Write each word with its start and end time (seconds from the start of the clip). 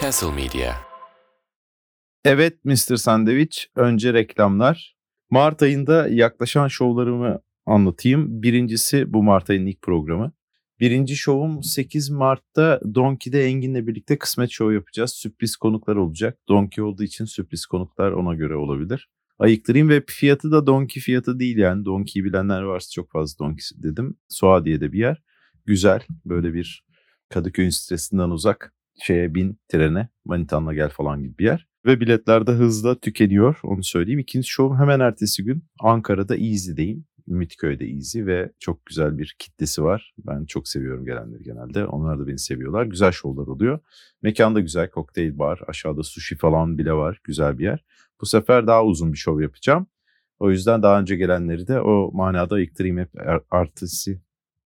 Castle 0.00 0.32
Media. 0.32 0.74
Evet 2.24 2.64
Mr. 2.64 2.96
Sandviç, 2.96 3.68
önce 3.76 4.12
reklamlar. 4.12 4.96
Mart 5.30 5.62
ayında 5.62 6.08
yaklaşan 6.08 6.68
şovlarımı 6.68 7.40
anlatayım. 7.66 8.42
Birincisi 8.42 9.12
bu 9.12 9.22
Mart 9.22 9.50
ayının 9.50 9.66
ilk 9.66 9.82
programı. 9.82 10.32
Birinci 10.80 11.16
şovum 11.16 11.62
8 11.62 12.10
Mart'ta 12.10 12.80
Donkey'de 12.94 13.44
Engin'le 13.44 13.86
birlikte 13.86 14.18
kısmet 14.18 14.50
show 14.50 14.74
yapacağız. 14.74 15.10
Sürpriz 15.10 15.56
konuklar 15.56 15.96
olacak. 15.96 16.38
Donkey 16.48 16.84
olduğu 16.84 17.02
için 17.02 17.24
sürpriz 17.24 17.66
konuklar 17.66 18.12
ona 18.12 18.34
göre 18.34 18.56
olabilir. 18.56 19.08
Ayıktırayım 19.38 19.88
ve 19.88 20.02
fiyatı 20.06 20.52
da 20.52 20.66
Donkey 20.66 21.02
fiyatı 21.02 21.38
değil 21.38 21.56
yani. 21.56 21.84
Donkey'i 21.84 22.24
bilenler 22.24 22.62
varsa 22.62 22.90
çok 22.90 23.10
fazla 23.10 23.44
Donkey 23.44 23.82
dedim. 23.82 24.16
Suadiye'de 24.28 24.92
bir 24.92 24.98
yer. 24.98 25.22
Güzel 25.66 26.00
böyle 26.24 26.54
bir 26.54 26.84
Kadıköy'ün 27.32 27.70
stresinden 27.70 28.30
uzak 28.30 28.74
şeye 29.02 29.34
bin 29.34 29.58
trene 29.68 30.08
manitanla 30.24 30.74
gel 30.74 30.88
falan 30.88 31.22
gibi 31.22 31.38
bir 31.38 31.44
yer. 31.44 31.68
Ve 31.86 32.00
biletler 32.00 32.46
de 32.46 32.52
hızla 32.52 33.00
tükeniyor 33.00 33.60
onu 33.62 33.84
söyleyeyim. 33.84 34.18
İkinci 34.18 34.48
şovum 34.48 34.78
hemen 34.78 35.00
ertesi 35.00 35.44
gün 35.44 35.64
Ankara'da 35.80 36.36
Easy'deyim. 36.36 37.04
Ümitköy'de 37.28 37.84
Easy 37.84 38.26
ve 38.26 38.52
çok 38.58 38.86
güzel 38.86 39.18
bir 39.18 39.36
kitlesi 39.38 39.82
var. 39.82 40.14
Ben 40.18 40.44
çok 40.44 40.68
seviyorum 40.68 41.04
gelenleri 41.04 41.42
genelde. 41.42 41.86
Onlar 41.86 42.18
da 42.18 42.26
beni 42.26 42.38
seviyorlar. 42.38 42.84
Güzel 42.84 43.12
şovlar 43.12 43.46
oluyor. 43.46 43.80
Mekan 44.22 44.54
da 44.54 44.60
güzel. 44.60 44.90
Kokteyl 44.90 45.38
bar. 45.38 45.60
Aşağıda 45.66 46.02
sushi 46.02 46.36
falan 46.36 46.78
bile 46.78 46.92
var. 46.92 47.20
Güzel 47.24 47.58
bir 47.58 47.64
yer. 47.64 47.84
Bu 48.20 48.26
sefer 48.26 48.66
daha 48.66 48.84
uzun 48.84 49.12
bir 49.12 49.18
şov 49.18 49.40
yapacağım. 49.40 49.86
O 50.38 50.50
yüzden 50.50 50.82
daha 50.82 51.00
önce 51.00 51.16
gelenleri 51.16 51.66
de 51.66 51.80
o 51.80 52.10
manada 52.12 52.60
iktireyim 52.60 52.98
hep 52.98 53.10
artısı 53.50 54.20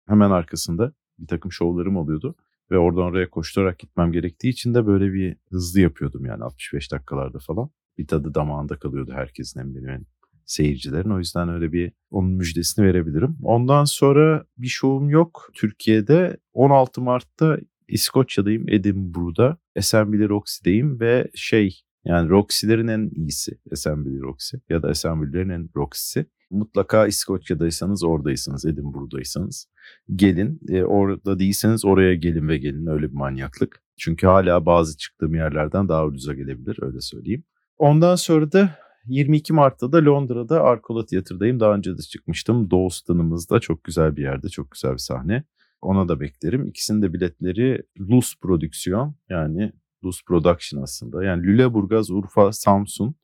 hemen 0.08 0.30
arkasında 0.30 0.92
bir 1.18 1.26
takım 1.26 1.52
şovlarım 1.52 1.96
oluyordu. 1.96 2.34
Ve 2.70 2.78
oradan 2.78 3.02
oraya 3.02 3.30
koşturarak 3.30 3.78
gitmem 3.78 4.12
gerektiği 4.12 4.48
için 4.48 4.74
de 4.74 4.86
böyle 4.86 5.12
bir 5.12 5.36
hızlı 5.50 5.80
yapıyordum 5.80 6.24
yani 6.24 6.44
65 6.44 6.92
dakikalarda 6.92 7.38
falan. 7.38 7.70
Bir 7.98 8.06
tadı 8.06 8.34
damağında 8.34 8.78
kalıyordu 8.78 9.12
herkesin 9.14 9.60
hem 9.60 9.74
benim 9.74 10.06
seyircilerin. 10.46 11.10
O 11.10 11.18
yüzden 11.18 11.48
öyle 11.48 11.72
bir 11.72 11.92
onun 12.10 12.30
müjdesini 12.30 12.86
verebilirim. 12.86 13.36
Ondan 13.42 13.84
sonra 13.84 14.44
bir 14.58 14.66
şovum 14.66 15.10
yok 15.10 15.50
Türkiye'de. 15.54 16.36
16 16.52 17.00
Mart'ta 17.00 17.58
İskoçya'dayım, 17.88 18.68
Edinburgh'da. 18.68 19.58
Assembly 19.76 20.28
Roxy'deyim 20.28 21.00
ve 21.00 21.30
şey 21.34 21.80
yani 22.04 22.28
Roxy'lerin 22.28 22.88
en 22.88 23.10
iyisi 23.14 23.58
Assembly 23.72 24.20
Roxy 24.20 24.56
ya 24.68 24.82
da 24.82 24.88
Assembly'lerin 24.88 25.48
en 25.48 25.68
Roxy'si. 25.76 26.26
Mutlaka 26.50 27.06
İskoçya'daysanız 27.06 28.04
oradaysanız, 28.04 28.66
Edinburgh'daysanız 28.66 29.68
gelin. 30.14 30.60
E, 30.68 30.82
orada 30.82 31.38
değilseniz 31.38 31.84
oraya 31.84 32.14
gelin 32.14 32.48
ve 32.48 32.58
gelin 32.58 32.86
öyle 32.86 33.08
bir 33.08 33.16
manyaklık. 33.16 33.82
Çünkü 33.98 34.26
hala 34.26 34.66
bazı 34.66 34.96
çıktığım 34.96 35.34
yerlerden 35.34 35.88
daha 35.88 36.06
ucuza 36.06 36.34
gelebilir 36.34 36.78
öyle 36.82 37.00
söyleyeyim. 37.00 37.44
Ondan 37.78 38.14
sonra 38.14 38.52
da 38.52 38.78
22 39.06 39.52
Mart'ta 39.52 39.92
da 39.92 40.04
Londra'da 40.04 40.62
Arkola 40.62 41.06
Tiyatro'dayım. 41.06 41.60
Daha 41.60 41.74
önce 41.74 41.98
de 41.98 42.02
çıkmıştım. 42.02 42.70
Doğustan'ımızda 42.70 43.60
çok 43.60 43.84
güzel 43.84 44.16
bir 44.16 44.22
yerde, 44.22 44.48
çok 44.48 44.70
güzel 44.70 44.92
bir 44.92 44.98
sahne. 44.98 45.44
Ona 45.82 46.08
da 46.08 46.20
beklerim. 46.20 46.66
İkisinin 46.66 47.02
de 47.02 47.12
biletleri 47.12 47.82
Luz 48.00 48.36
Prodüksiyon 48.42 49.14
yani 49.28 49.72
Luz 50.04 50.22
Production 50.26 50.82
aslında. 50.82 51.24
Yani 51.24 51.42
Lüleburgaz, 51.42 52.10
Urfa, 52.10 52.52
Samsun 52.52 53.14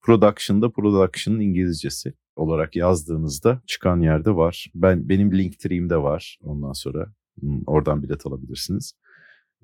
Production'da 0.00 0.70
Production'ın 0.70 1.40
İngilizcesi 1.40 2.14
olarak 2.36 2.76
yazdığınızda 2.76 3.62
çıkan 3.66 4.00
yerde 4.00 4.36
var. 4.36 4.66
Ben 4.74 5.08
benim 5.08 5.38
Linktree'imde 5.38 5.96
var. 5.96 6.38
Ondan 6.42 6.72
sonra 6.72 7.12
hmm, 7.40 7.60
oradan 7.66 8.02
bilet 8.02 8.26
alabilirsiniz. 8.26 8.92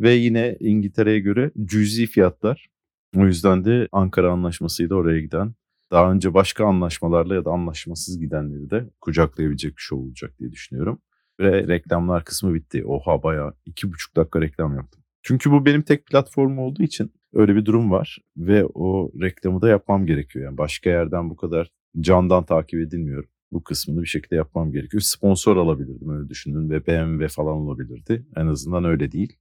Ve 0.00 0.12
yine 0.12 0.56
İngiltere'ye 0.61 1.20
göre 1.20 1.50
cüzi 1.64 2.06
fiyatlar. 2.06 2.69
O 3.16 3.27
yüzden 3.27 3.64
de 3.64 3.89
Ankara 3.92 4.33
anlaşmasıyla 4.33 4.96
oraya 4.96 5.20
giden 5.20 5.55
daha 5.91 6.12
önce 6.12 6.34
başka 6.34 6.66
anlaşmalarla 6.66 7.34
ya 7.34 7.45
da 7.45 7.51
anlaşmasız 7.51 8.20
gidenleri 8.20 8.70
de 8.70 8.90
kucaklayabilecek 9.00 9.77
bir 9.77 9.83
şey 9.83 9.98
olacak 9.98 10.39
diye 10.39 10.52
düşünüyorum. 10.52 11.00
Ve 11.40 11.68
reklamlar 11.68 12.24
kısmı 12.24 12.55
bitti. 12.55 12.85
Oha 12.85 13.23
bayağı 13.23 13.55
iki 13.67 13.92
buçuk 13.92 14.17
dakika 14.17 14.40
reklam 14.40 14.77
yaptım. 14.77 15.02
Çünkü 15.23 15.50
bu 15.50 15.67
benim 15.67 15.83
tek 15.83 16.06
platformum 16.06 16.58
olduğu 16.58 16.83
için 16.83 17.12
öyle 17.33 17.56
bir 17.56 17.64
durum 17.64 17.90
var. 17.90 18.18
Ve 18.36 18.64
o 18.74 19.12
reklamı 19.20 19.62
da 19.62 19.68
yapmam 19.68 20.06
gerekiyor. 20.06 20.45
Yani 20.45 20.58
başka 20.58 20.90
yerden 20.90 21.30
bu 21.30 21.36
kadar 21.36 21.70
candan 22.01 22.45
takip 22.45 22.81
edilmiyorum. 22.81 23.31
Bu 23.53 23.64
kısmını 23.64 24.03
bir 24.03 24.07
şekilde 24.07 24.35
yapmam 24.35 24.73
gerekiyor. 24.73 25.01
Sponsor 25.01 25.57
alabilirdim 25.57 26.11
öyle 26.11 26.29
düşündüm 26.29 26.70
ve 26.70 26.86
BMW 26.86 27.29
falan 27.29 27.57
olabilirdi. 27.57 28.27
En 28.36 28.47
azından 28.47 28.85
öyle 28.85 29.13
değil. 29.13 29.36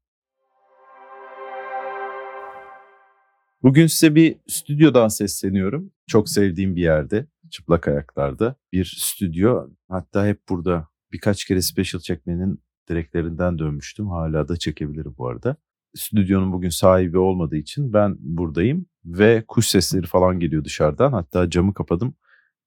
Bugün 3.64 3.88
size 3.88 4.16
bir 4.16 4.36
stüdyodan 4.48 5.08
sesleniyorum. 5.08 5.92
Çok 6.08 6.30
sevdiğim 6.30 6.76
bir 6.76 6.82
yerde, 6.82 7.26
çıplak 7.50 7.88
ayaklarda 7.88 8.56
bir 8.74 8.96
stüdyo. 8.98 9.70
Hatta 9.90 10.28
hep 10.28 10.50
burada 10.50 10.88
birkaç 11.12 11.46
kere 11.46 11.62
special 11.62 12.02
çekmenin 12.02 12.62
direklerinden 12.90 13.60
dönmüştüm. 13.60 14.08
Hala 14.10 14.48
da 14.48 14.58
çekebilirim 14.58 15.16
bu 15.18 15.28
arada. 15.28 15.56
Stüdyonun 15.96 16.52
bugün 16.52 16.70
sahibi 16.70 17.18
olmadığı 17.18 17.58
için 17.58 17.94
ben 17.94 18.16
buradayım 18.20 18.86
ve 19.06 19.44
kuş 19.48 19.68
sesleri 19.68 20.08
falan 20.08 20.40
geliyor 20.40 20.64
dışarıdan. 20.64 21.12
Hatta 21.12 21.50
camı 21.50 21.74
kapadım. 21.74 22.16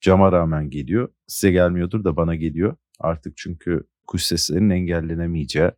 Cama 0.01 0.33
rağmen 0.33 0.71
geliyor. 0.71 1.09
Size 1.27 1.51
gelmiyordur 1.51 2.05
da 2.05 2.17
bana 2.17 2.35
geliyor. 2.35 2.77
Artık 2.99 3.37
çünkü 3.37 3.85
kuş 4.07 4.23
seslerinin 4.23 4.71
engellenemeyeceği, 4.71 5.71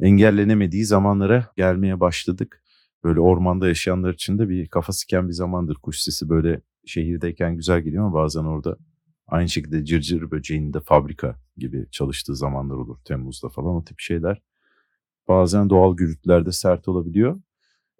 engellenemediği 0.00 0.84
zamanlara 0.84 1.52
gelmeye 1.56 2.00
başladık 2.00 2.62
böyle 3.04 3.20
ormanda 3.20 3.68
yaşayanlar 3.68 4.14
için 4.14 4.38
de 4.38 4.48
bir 4.48 4.68
kafa 4.68 4.92
siken 4.92 5.28
bir 5.28 5.32
zamandır. 5.32 5.74
Kuş 5.74 6.00
sesi 6.00 6.28
böyle 6.28 6.60
şehirdeyken 6.86 7.56
güzel 7.56 7.80
geliyor 7.80 8.04
ama 8.04 8.14
bazen 8.14 8.44
orada 8.44 8.76
aynı 9.26 9.48
şekilde 9.48 9.84
cırcır 9.84 10.30
böceğinin 10.30 10.72
de 10.72 10.80
fabrika 10.80 11.36
gibi 11.56 11.86
çalıştığı 11.90 12.36
zamanlar 12.36 12.74
olur 12.74 12.98
Temmuz'da 13.04 13.48
falan 13.48 13.74
o 13.74 13.84
tip 13.84 14.00
şeyler. 14.00 14.42
Bazen 15.28 15.70
doğal 15.70 15.96
gürültülerde 15.96 16.52
sert 16.52 16.88
olabiliyor. 16.88 17.40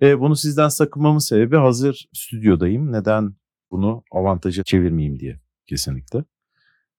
E, 0.02 0.20
bunu 0.20 0.36
sizden 0.36 0.68
sakınmamın 0.68 1.18
sebebi 1.18 1.56
hazır 1.56 2.08
stüdyodayım. 2.12 2.92
Neden 2.92 3.34
bunu 3.70 4.04
avantaja 4.10 4.62
çevirmeyeyim 4.62 5.18
diye 5.20 5.43
kesinlikle. 5.66 6.24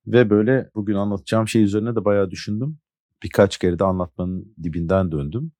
Ve 0.08 0.30
böyle 0.30 0.70
bugün 0.76 0.96
anlatacağım 0.96 1.48
şey 1.48 1.64
üzerine 1.64 1.96
de 1.96 2.06
bayağı 2.06 2.31
düşündüm. 2.31 2.78
Birkaç 3.24 3.58
kere 3.58 3.80
de 3.80 3.84
anlatmanın 3.84 4.56
dibinden 4.64 5.12
döndüm. 5.12 5.52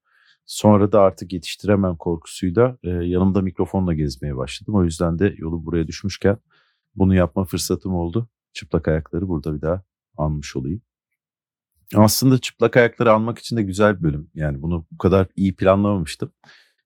Sonra 0.46 0.92
da 0.92 1.02
artık 1.02 1.34
yetiştiremem 1.34 1.96
korkusuyla 1.96 2.78
e, 2.84 2.90
yanımda 2.90 3.42
mikrofonla 3.42 3.94
gezmeye 3.94 4.38
başladım. 4.38 4.76
O 4.76 4.84
yüzden 4.84 5.20
de 5.20 5.36
yolu 5.38 5.66
buraya 5.66 5.88
düşmüşken 5.88 6.38
bunu 6.96 7.16
yapma 7.16 7.46
fırsatım 7.46 7.94
oldu. 7.94 8.30
Çıplak 8.54 8.88
ayakları 8.88 9.28
burada 9.28 9.56
bir 9.56 9.62
daha 9.62 9.84
anmış 10.18 10.56
olayım. 10.56 10.82
Aslında 11.96 12.38
çıplak 12.38 12.78
ayakları 12.78 13.12
almak 13.12 13.40
için 13.40 13.58
de 13.58 13.64
güzel 13.64 13.98
bir 14.00 14.04
bölüm. 14.04 14.30
Yani 14.34 14.62
bunu 14.62 14.86
bu 14.92 14.98
kadar 14.98 15.28
iyi 15.36 15.56
planlamamıştım. 15.56 16.32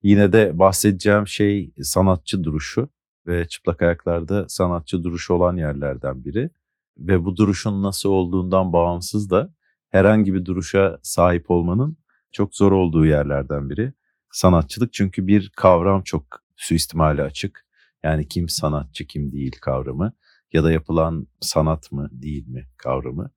Yine 0.04 0.34
de 0.34 0.60
bahsedeceğim 0.60 1.28
şey 1.28 1.74
sanatçı 1.82 2.44
duruşu 2.44 2.90
ve 3.30 3.48
çıplak 3.48 3.82
ayaklarda 3.82 4.50
sanatçı 4.50 5.04
duruşu 5.04 5.34
olan 5.34 5.58
yerlerden 5.58 6.26
biri. 6.26 6.50
Ve 6.98 7.26
bu 7.26 7.38
duruşun 7.38 7.84
nasıl 7.84 8.10
olduğundan 8.10 8.74
bağımsız 8.74 9.30
da 9.30 9.54
herhangi 9.90 10.34
bir 10.34 10.46
duruşa 10.46 11.00
sahip 11.02 11.52
olmanın 11.52 11.98
çok 12.32 12.56
zor 12.56 12.72
olduğu 12.72 13.06
yerlerden 13.06 13.70
biri. 13.70 13.94
Sanatçılık 14.32 14.94
çünkü 14.94 15.28
bir 15.28 15.52
kavram 15.56 16.04
çok 16.04 16.24
suistimali 16.56 17.22
açık. 17.22 17.66
Yani 18.04 18.28
kim 18.28 18.50
sanatçı 18.50 19.08
kim 19.08 19.32
değil 19.32 19.56
kavramı 19.62 20.14
ya 20.54 20.64
da 20.64 20.72
yapılan 20.72 21.28
sanat 21.42 21.92
mı 21.92 22.10
değil 22.12 22.48
mi 22.48 22.68
kavramı. 22.78 23.32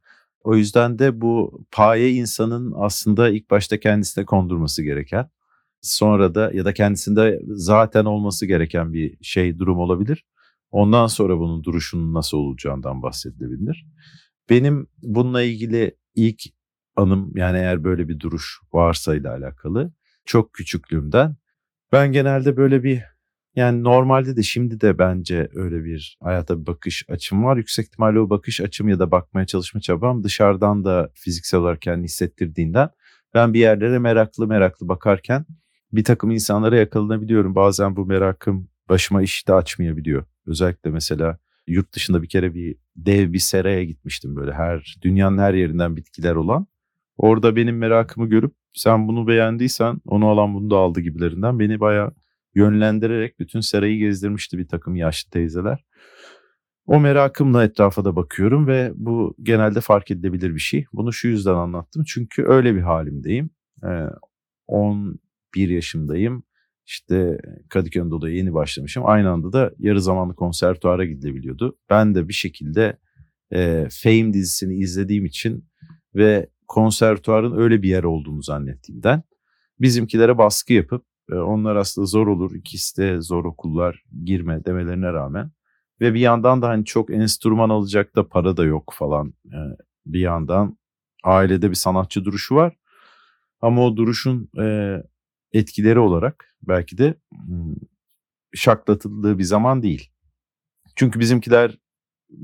O 0.45 0.57
yüzden 0.57 0.99
de 0.99 1.21
bu 1.21 1.65
paye 1.71 2.11
insanın 2.11 2.75
aslında 2.77 3.29
ilk 3.29 3.51
başta 3.51 3.81
kendisine 3.81 4.25
kondurması 4.25 4.83
gereken, 4.83 5.31
sonra 5.83 6.35
da 6.35 6.51
ya 6.55 6.65
da 6.65 6.75
kendisinde 6.75 7.41
zaten 7.49 8.05
olması 8.05 8.47
gereken 8.47 8.93
bir 8.93 9.17
şey 9.23 9.59
durum 9.59 9.79
olabilir. 9.79 10.25
Ondan 10.71 11.07
sonra 11.07 11.39
bunun 11.39 11.65
duruşunun 11.65 12.15
nasıl 12.15 12.39
olacağından 12.39 13.03
bahsedilebilir. 13.03 13.87
Benim 14.51 14.87
bununla 15.03 15.43
ilgili 15.43 15.97
ilk 16.15 16.43
anım 16.97 17.37
yani 17.37 17.59
eğer 17.59 17.85
böyle 17.85 18.09
bir 18.09 18.21
duruş 18.21 18.61
varsa 18.73 19.15
ile 19.15 19.29
alakalı 19.29 19.93
çok 20.25 20.53
küçüklüğümden 20.53 21.37
ben 21.93 22.13
genelde 22.13 22.57
böyle 22.57 22.83
bir 22.85 23.03
yani 23.57 23.85
normalde 23.85 24.37
de 24.37 24.43
şimdi 24.43 24.81
de 24.81 24.99
bence 24.99 25.49
öyle 25.55 25.85
bir 25.85 26.19
hayata 26.23 26.61
bir 26.61 26.67
bakış 26.67 27.05
açım 27.09 27.45
var. 27.45 27.57
Yüksek 27.57 27.87
ihtimalle 27.87 28.21
o 28.21 28.31
bakış 28.31 28.61
açım 28.61 28.89
ya 28.89 28.99
da 28.99 29.11
bakmaya 29.11 29.47
çalışma 29.47 29.81
çabam 29.81 30.25
dışarıdan 30.25 30.85
da 30.85 31.11
fiziksel 31.15 31.61
olarak 31.61 31.83
kendini 31.83 32.05
hissettirdiğinden 32.05 32.91
ben 33.35 33.55
bir 33.55 33.61
yerlere 33.61 33.99
meraklı 33.99 34.47
meraklı 34.47 34.89
bakarken 34.89 35.47
bir 35.93 36.05
takım 36.05 36.31
insanlara 36.31 36.77
yakalanabiliyorum. 36.77 37.55
Bazen 37.55 37.97
bu 37.97 38.07
merakım 38.07 38.69
başıma 38.89 39.23
iş 39.23 39.49
de 39.49 39.55
açmayabiliyor. 39.55 40.25
Özellikle 40.47 40.91
mesela 40.91 41.39
yurt 41.67 41.95
dışında 41.95 42.23
bir 42.23 42.29
kere 42.29 42.55
bir 42.55 42.77
dev 42.97 43.33
bir 43.33 43.39
seraya 43.39 43.85
gitmiştim 43.85 44.37
böyle 44.37 44.53
her 44.53 44.97
dünyanın 45.03 45.39
her 45.39 45.55
yerinden 45.55 45.97
bitkiler 45.97 46.35
olan 46.35 46.67
Orada 47.17 47.57
benim 47.57 47.79
merakımı 47.79 48.29
görüp 48.29 48.55
sen 48.75 49.09
bunu 49.09 49.27
beğendiysen 49.27 50.01
onu 50.07 50.29
alan 50.29 50.55
bunu 50.55 50.71
da 50.71 50.77
aldı 50.77 51.01
gibilerinden 51.01 51.59
beni 51.59 51.81
bayağı 51.81 52.15
yönlendirerek 52.55 53.39
bütün 53.39 53.61
serayı 53.61 53.99
gezdirmişti 53.99 54.59
bir 54.59 54.69
takım 54.69 54.97
yaşlı 54.97 55.31
teyzeler. 55.31 55.85
O 56.87 57.01
merakımla 57.01 57.65
etrafa 57.65 58.05
da 58.05 58.17
bakıyorum 58.17 58.67
ve 58.67 58.93
bu 58.95 59.35
genelde 59.43 59.81
fark 59.81 60.11
edilebilir 60.11 60.55
bir 60.55 60.61
şey. 60.61 60.85
Bunu 60.93 61.13
şu 61.13 61.29
yüzden 61.29 61.55
anlattım. 61.55 62.05
Çünkü 62.05 62.45
öyle 62.47 62.75
bir 62.75 62.81
halimdeyim. 62.81 63.51
Ee, 63.85 64.07
11 65.57 65.69
yaşındayım. 65.69 66.45
İşte 66.87 67.39
Kadıköy 67.69 68.03
Anadolu'da 68.03 68.31
yeni 68.31 68.55
başlamışım. 68.55 69.03
Aynı 69.07 69.31
anda 69.31 69.53
da 69.53 69.73
yarı 69.79 70.01
zamanlı 70.01 70.35
konservatuara 70.35 71.05
gidilebiliyordu. 71.05 71.79
Ben 71.91 72.15
de 72.15 72.29
bir 72.29 72.33
şekilde 72.33 72.99
e, 73.53 73.89
Fame 74.03 74.33
dizisini 74.33 74.75
izlediğim 74.75 75.25
için 75.25 75.69
ve 76.15 76.49
konservatuarın 76.69 77.57
öyle 77.57 77.83
bir 77.83 77.89
yer 77.89 78.05
olduğunu 78.05 78.43
zannettiğimden 78.43 79.23
bizimkilere 79.81 80.39
baskı 80.39 80.73
yapıp 80.73 81.05
e, 81.31 81.35
onlar 81.35 81.77
aslında 81.77 82.07
zor 82.07 82.27
olur, 82.27 82.55
ikisi 82.55 82.97
de 83.03 83.21
zor 83.21 83.45
okullar 83.45 84.05
girme 84.25 84.65
demelerine 84.65 85.13
rağmen 85.13 85.51
ve 86.01 86.15
bir 86.15 86.21
yandan 86.21 86.63
da 86.63 86.69
hani 86.69 86.85
çok 86.85 87.11
enstrüman 87.11 87.71
alacak 87.71 88.17
da 88.17 88.29
para 88.29 88.57
da 88.57 88.65
yok 88.65 88.95
falan. 88.99 89.35
E, 89.47 89.59
bir 90.07 90.21
yandan 90.21 90.79
ailede 91.25 91.71
bir 91.71 91.75
sanatçı 91.75 92.25
duruşu 92.25 92.55
var. 92.55 92.77
Ama 93.61 93.87
o 93.87 93.97
duruşun 93.97 94.49
e, 94.59 94.97
etkileri 95.53 95.99
olarak 95.99 96.55
belki 96.63 96.99
de 96.99 97.15
şaklatıldığı 98.55 99.39
bir 99.39 99.45
zaman 99.45 99.83
değil. 99.83 100.11
Çünkü 100.97 101.21
bizimkiler 101.21 101.79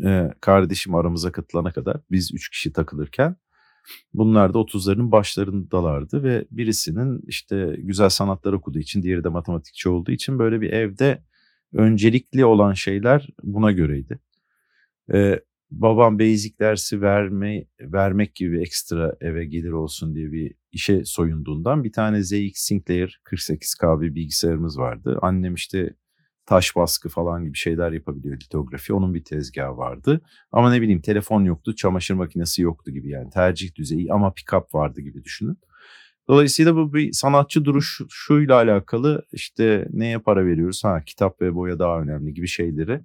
e, 0.05 0.31
kardeşim 0.41 0.95
aramıza 0.95 1.33
katılana 1.33 1.73
kadar 1.73 2.01
biz 2.11 2.35
üç 2.35 2.49
kişi 2.49 2.73
takılırken 2.73 3.37
bunlar 4.15 4.55
da 4.55 4.59
30'ların 4.59 5.13
başlarındalardı 5.13 6.23
ve 6.23 6.47
birisinin 6.51 7.21
işte 7.27 7.77
güzel 7.79 8.09
sanatlar 8.09 8.53
okuduğu 8.53 8.79
için 8.79 9.03
diğeri 9.03 9.25
de 9.25 9.29
matematikçi 9.29 9.89
olduğu 9.89 10.11
için 10.11 10.39
böyle 10.39 10.61
bir 10.61 10.73
evde 10.73 11.23
öncelikli 11.73 12.45
olan 12.45 12.73
şeyler 12.73 13.29
buna 13.43 13.73
göreydi. 13.73 14.21
Ee, 15.13 15.41
babam 15.71 16.19
basic 16.19 16.59
dersi 16.59 17.03
verme, 17.03 17.65
vermek 17.81 18.35
gibi 18.35 18.61
ekstra 18.61 19.17
eve 19.21 19.45
gelir 19.45 19.71
olsun 19.71 20.15
diye 20.15 20.33
bir 20.33 20.55
işe 20.73 21.05
soyunduğundan 21.05 21.85
bir 21.85 21.93
tane 21.93 22.23
ZX 22.23 22.53
Sinclair 22.55 23.21
48K 23.25 24.01
bir 24.01 24.15
bilgisayarımız 24.15 24.79
vardı. 24.79 25.19
Annem 25.23 25.55
işte 25.55 25.95
taş 26.47 26.77
baskı 26.77 27.09
falan 27.09 27.45
gibi 27.45 27.57
şeyler 27.57 27.93
yapabiliyor 27.93 28.37
litografi. 28.37 28.93
Onun 28.93 29.15
bir 29.15 29.25
tezgahı 29.25 29.77
vardı. 29.77 30.21
Ama 30.53 30.73
ne 30.73 30.83
bileyim 30.83 31.01
telefon 31.01 31.45
yoktu, 31.45 31.77
çamaşır 31.77 32.15
makinesi 32.15 32.63
yoktu 32.63 32.91
gibi 32.91 33.11
yani 33.11 33.31
tercih 33.31 33.75
düzeyi 33.75 34.13
ama 34.13 34.29
pick-up 34.29 34.75
vardı 34.75 35.01
gibi 35.01 35.25
düşünün. 35.25 35.59
Dolayısıyla 36.29 36.77
bu 36.77 36.95
bir 36.95 37.13
sanatçı 37.13 37.65
duruşuyla 37.65 38.55
alakalı 38.55 39.23
işte 39.33 39.89
neye 39.91 40.19
para 40.19 40.47
veriyoruz? 40.47 40.85
Ha 40.85 41.03
kitap 41.07 41.41
ve 41.41 41.55
boya 41.55 41.79
daha 41.79 42.01
önemli 42.01 42.35
gibi 42.35 42.47
şeyleri 42.47 43.01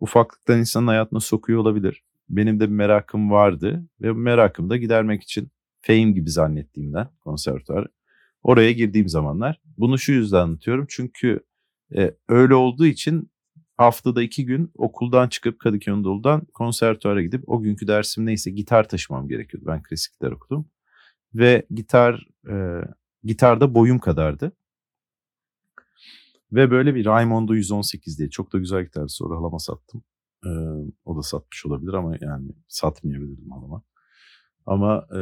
ufaklıktan 0.00 0.58
insanın 0.58 0.86
hayatına 0.86 1.20
sokuyor 1.20 1.60
olabilir. 1.60 2.02
Benim 2.28 2.60
de 2.60 2.64
bir 2.64 2.74
merakım 2.74 3.30
vardı 3.30 3.86
ve 4.00 4.14
bu 4.14 4.18
merakımı 4.18 4.70
da 4.70 4.76
gidermek 4.76 5.22
için 5.22 5.50
Fame 5.82 6.10
gibi 6.10 6.30
zannettiğimden 6.30 7.08
konservatuar 7.20 7.86
oraya 8.42 8.72
girdiğim 8.72 9.08
zamanlar. 9.08 9.60
Bunu 9.78 9.98
şu 9.98 10.12
yüzden 10.12 10.38
anlatıyorum 10.38 10.86
çünkü 10.88 11.40
e, 11.96 12.14
öyle 12.28 12.54
olduğu 12.54 12.86
için 12.86 13.30
haftada 13.76 14.22
iki 14.22 14.46
gün 14.46 14.70
okuldan 14.74 15.28
çıkıp 15.28 15.58
Kadıköy 15.58 15.94
Anadolu'dan 15.94 16.40
konservatuara 16.54 17.22
gidip 17.22 17.48
o 17.48 17.62
günkü 17.62 17.86
dersim 17.86 18.26
neyse 18.26 18.50
gitar 18.50 18.88
taşımam 18.88 19.28
gerekiyordu. 19.28 19.66
Ben 19.66 19.82
klasik 19.82 20.12
gitar 20.12 20.32
okudum. 20.32 20.68
Ve 21.34 21.66
gitar 21.70 22.26
e, 22.50 22.84
gitarda 23.24 23.74
boyum 23.74 23.98
kadardı. 23.98 24.52
Ve 26.52 26.70
böyle 26.70 26.94
bir 26.94 27.04
Raimondo 27.04 27.54
118 27.54 28.18
diye 28.18 28.30
çok 28.30 28.52
da 28.52 28.58
güzel 28.58 28.84
gitar 28.84 29.08
sonra 29.08 29.36
halama 29.36 29.58
sattım. 29.58 30.02
Ee, 30.46 30.48
o 31.04 31.16
da 31.16 31.22
satmış 31.22 31.66
olabilir 31.66 31.92
ama 31.92 32.16
yani 32.20 32.50
satmayabilirdim 32.68 33.50
halama. 33.50 33.82
Ama 34.66 35.06
e, 35.16 35.20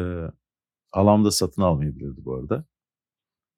halam 0.91 1.25
da 1.25 1.31
satın 1.31 1.63
almayabilirdi 1.63 2.25
bu 2.25 2.35
arada. 2.35 2.65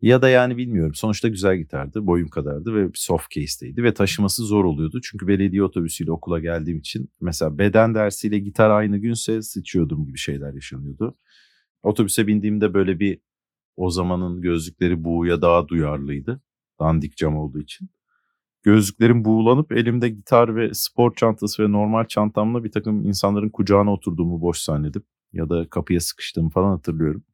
Ya 0.02 0.22
da 0.22 0.28
yani 0.28 0.56
bilmiyorum. 0.56 0.94
Sonuçta 0.94 1.28
güzel 1.28 1.56
gitardı. 1.56 2.06
Boyum 2.06 2.28
kadardı 2.28 2.74
ve 2.74 2.90
soft 2.94 3.30
case'teydi 3.30 3.82
ve 3.84 3.94
taşıması 3.94 4.42
zor 4.44 4.64
oluyordu. 4.64 5.00
Çünkü 5.04 5.28
belediye 5.28 5.62
otobüsüyle 5.62 6.12
okula 6.12 6.40
geldiğim 6.40 6.78
için 6.78 7.10
mesela 7.20 7.58
beden 7.58 7.94
dersiyle 7.94 8.38
gitar 8.38 8.70
aynı 8.70 8.98
günse 8.98 9.42
sıçıyordum 9.42 10.06
gibi 10.06 10.18
şeyler 10.18 10.54
yaşanıyordu. 10.54 11.16
Otobüse 11.82 12.26
bindiğimde 12.26 12.74
böyle 12.74 13.00
bir 13.00 13.20
o 13.76 13.90
zamanın 13.90 14.40
gözlükleri 14.40 15.04
buğuya 15.04 15.42
daha 15.42 15.68
duyarlıydı. 15.68 16.40
Dandik 16.80 17.16
cam 17.16 17.36
olduğu 17.36 17.60
için. 17.60 17.90
Gözlüklerim 18.62 19.24
buğulanıp 19.24 19.72
elimde 19.72 20.08
gitar 20.08 20.56
ve 20.56 20.74
spor 20.74 21.14
çantası 21.14 21.62
ve 21.62 21.72
normal 21.72 22.04
çantamla 22.04 22.64
bir 22.64 22.70
takım 22.72 23.04
insanların 23.04 23.50
kucağına 23.50 23.92
oturduğumu 23.92 24.40
boş 24.40 24.58
zannedip 24.58 25.04
ya 25.32 25.48
da 25.48 25.70
kapıya 25.70 26.00
sıkıştığımı 26.00 26.50
falan 26.50 26.70
hatırlıyorum. 26.70 27.24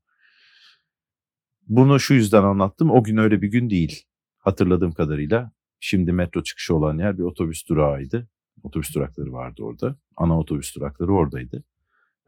Bunu 1.69 2.00
şu 2.00 2.15
yüzden 2.15 2.43
anlattım. 2.43 2.91
O 2.91 3.05
gün 3.05 3.17
öyle 3.17 3.43
bir 3.43 3.49
gün 3.49 3.71
değil. 3.71 4.05
Hatırladığım 4.39 4.93
kadarıyla. 4.93 5.53
Şimdi 5.81 6.12
metro 6.12 6.43
çıkışı 6.43 6.75
olan 6.75 6.99
yer 6.99 7.19
bir 7.19 7.23
otobüs 7.23 7.69
durağıydı. 7.69 8.29
Otobüs 8.62 8.95
durakları 8.95 9.33
vardı 9.33 9.62
orada. 9.62 9.97
Ana 10.17 10.39
otobüs 10.39 10.77
durakları 10.77 11.12
oradaydı. 11.12 11.65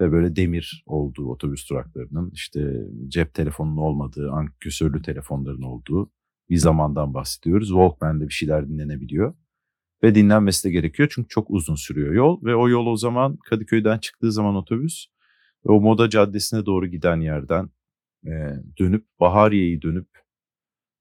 Ve 0.01 0.13
böyle 0.13 0.37
demir 0.37 0.83
olduğu 0.87 1.31
otobüs 1.31 1.71
duraklarının 1.71 2.31
işte 2.35 2.87
cep 3.09 3.35
telefonunun 3.35 3.77
olmadığı, 3.77 4.31
anküsörlü 4.31 5.03
telefonların 5.03 5.63
olduğu 5.63 6.11
bir 6.51 6.57
zamandan 6.57 7.15
bahsediyoruz. 7.15 7.69
Walkman'de 7.69 8.29
bir 8.29 8.33
şeyler 8.33 8.69
dinlenebiliyor. 8.69 9.35
Ve 10.03 10.15
dinlenmesi 10.15 10.69
de 10.69 10.73
gerekiyor 10.73 11.13
çünkü 11.15 11.29
çok 11.29 11.51
uzun 11.51 11.75
sürüyor 11.75 12.15
yol. 12.15 12.45
Ve 12.45 12.55
o 12.55 12.69
yol 12.69 12.87
o 12.87 12.97
zaman 12.97 13.37
Kadıköy'den 13.37 13.99
çıktığı 13.99 14.33
zaman 14.33 14.57
otobüs 14.57 15.07
ve 15.67 15.73
o 15.73 15.81
Moda 15.81 16.11
Caddesi'ne 16.11 16.67
doğru 16.67 16.87
giden 16.87 17.21
yerden 17.21 17.71
e, 18.27 18.31
dönüp 18.79 19.07
Bahariye'yi 19.21 19.83
dönüp 19.83 20.09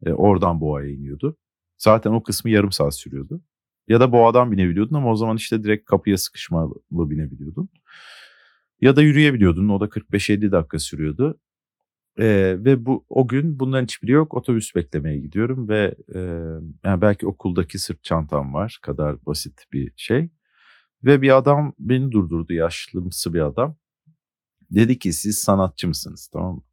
e, 0.05 0.11
oradan 0.11 0.61
Boğa'ya 0.61 0.89
iniyordu. 0.89 1.37
Zaten 1.77 2.11
o 2.11 2.23
kısmı 2.23 2.51
yarım 2.51 2.71
saat 2.71 2.95
sürüyordu. 2.95 3.41
Ya 3.87 3.99
da 3.99 4.11
Boğa'dan 4.11 4.51
binebiliyordun 4.51 4.95
ama 4.95 5.11
o 5.11 5.15
zaman 5.15 5.37
işte 5.37 5.63
direkt 5.63 5.85
kapıya 5.85 6.17
sıkışmalı 6.17 6.73
binebiliyordun. 6.91 7.69
Ya 8.81 8.95
da 8.95 9.01
yürüyebiliyordun. 9.01 9.69
O 9.69 9.79
da 9.79 9.85
45-50 9.85 10.51
dakika 10.51 10.79
sürüyordu. 10.79 11.39
Ee, 12.19 12.55
ve 12.59 12.85
bu 12.85 13.05
o 13.09 13.27
gün 13.27 13.59
bunların 13.59 13.83
hiçbiri 13.83 14.11
yok. 14.11 14.33
Otobüs 14.33 14.75
beklemeye 14.75 15.19
gidiyorum 15.19 15.69
ve 15.69 15.95
e, 16.15 16.19
yani 16.83 17.01
belki 17.01 17.27
okuldaki 17.27 17.79
sırt 17.79 18.03
çantam 18.03 18.53
var 18.53 18.79
kadar 18.81 19.25
basit 19.25 19.63
bir 19.73 19.93
şey. 19.97 20.29
Ve 21.03 21.21
bir 21.21 21.37
adam 21.37 21.73
beni 21.79 22.11
durdurdu 22.11 22.53
yaşlımsı 22.53 23.33
bir 23.33 23.41
adam. 23.41 23.75
Dedi 24.71 24.99
ki 24.99 25.13
siz 25.13 25.37
sanatçı 25.37 25.87
mısınız 25.87 26.29
tamam 26.33 26.55
mı? 26.55 26.63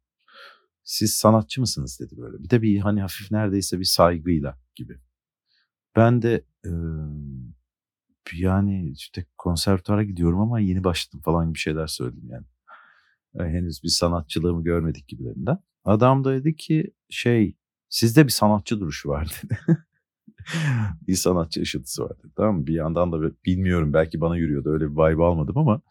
Siz 0.83 1.13
sanatçı 1.13 1.61
mısınız 1.61 1.99
dedi 1.99 2.17
böyle. 2.17 2.43
Bir 2.43 2.49
de 2.49 2.61
bir 2.61 2.79
hani 2.79 3.01
hafif 3.01 3.31
neredeyse 3.31 3.79
bir 3.79 3.85
saygıyla 3.85 4.59
gibi. 4.75 4.99
Ben 5.95 6.21
de 6.21 6.45
e, 6.65 6.71
yani 8.33 8.91
işte 8.91 9.25
konservatuara 9.37 10.03
gidiyorum 10.03 10.39
ama 10.39 10.59
yeni 10.59 10.83
başladım 10.83 11.21
falan 11.21 11.53
bir 11.53 11.59
şeyler 11.59 11.87
söyledim 11.87 12.29
yani. 12.29 12.45
yani 13.33 13.51
henüz 13.53 13.83
bir 13.83 13.89
sanatçılığımı 13.89 14.63
görmedik 14.63 15.07
gibilerinden. 15.07 15.57
Adam 15.85 16.23
da 16.23 16.33
dedi 16.33 16.55
ki 16.55 16.91
şey 17.09 17.55
sizde 17.89 18.23
bir 18.25 18.31
sanatçı 18.31 18.79
duruşu 18.79 19.09
var 19.09 19.41
dedi. 19.43 19.57
bir 21.07 21.15
sanatçı 21.15 21.61
ışıltısı 21.61 22.03
var 22.03 22.19
dedi. 22.19 22.31
Tamam 22.35 22.59
mı? 22.59 22.67
Bir 22.67 22.73
yandan 22.73 23.11
da 23.11 23.31
bilmiyorum 23.45 23.93
belki 23.93 24.21
bana 24.21 24.37
yürüyordu 24.37 24.73
öyle 24.73 24.85
bir 24.85 24.95
vibe 24.95 25.23
almadım 25.23 25.57
ama 25.57 25.81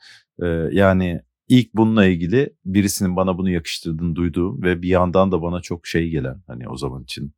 e, 0.43 0.47
yani 0.73 1.23
ilk 1.49 1.75
bununla 1.75 2.07
ilgili 2.07 2.57
birisinin 2.65 3.17
bana 3.17 3.39
bunu 3.39 3.51
yakıştırdığını 3.51 4.17
duyduğum 4.17 4.63
ve 4.63 4.83
bir 4.83 4.89
yandan 4.89 5.33
da 5.33 5.43
bana 5.43 5.61
çok 5.61 5.87
şey 5.87 6.11
gelen 6.11 6.43
hani 6.47 6.69
o 6.69 6.77
zaman 6.77 7.03
için 7.03 7.35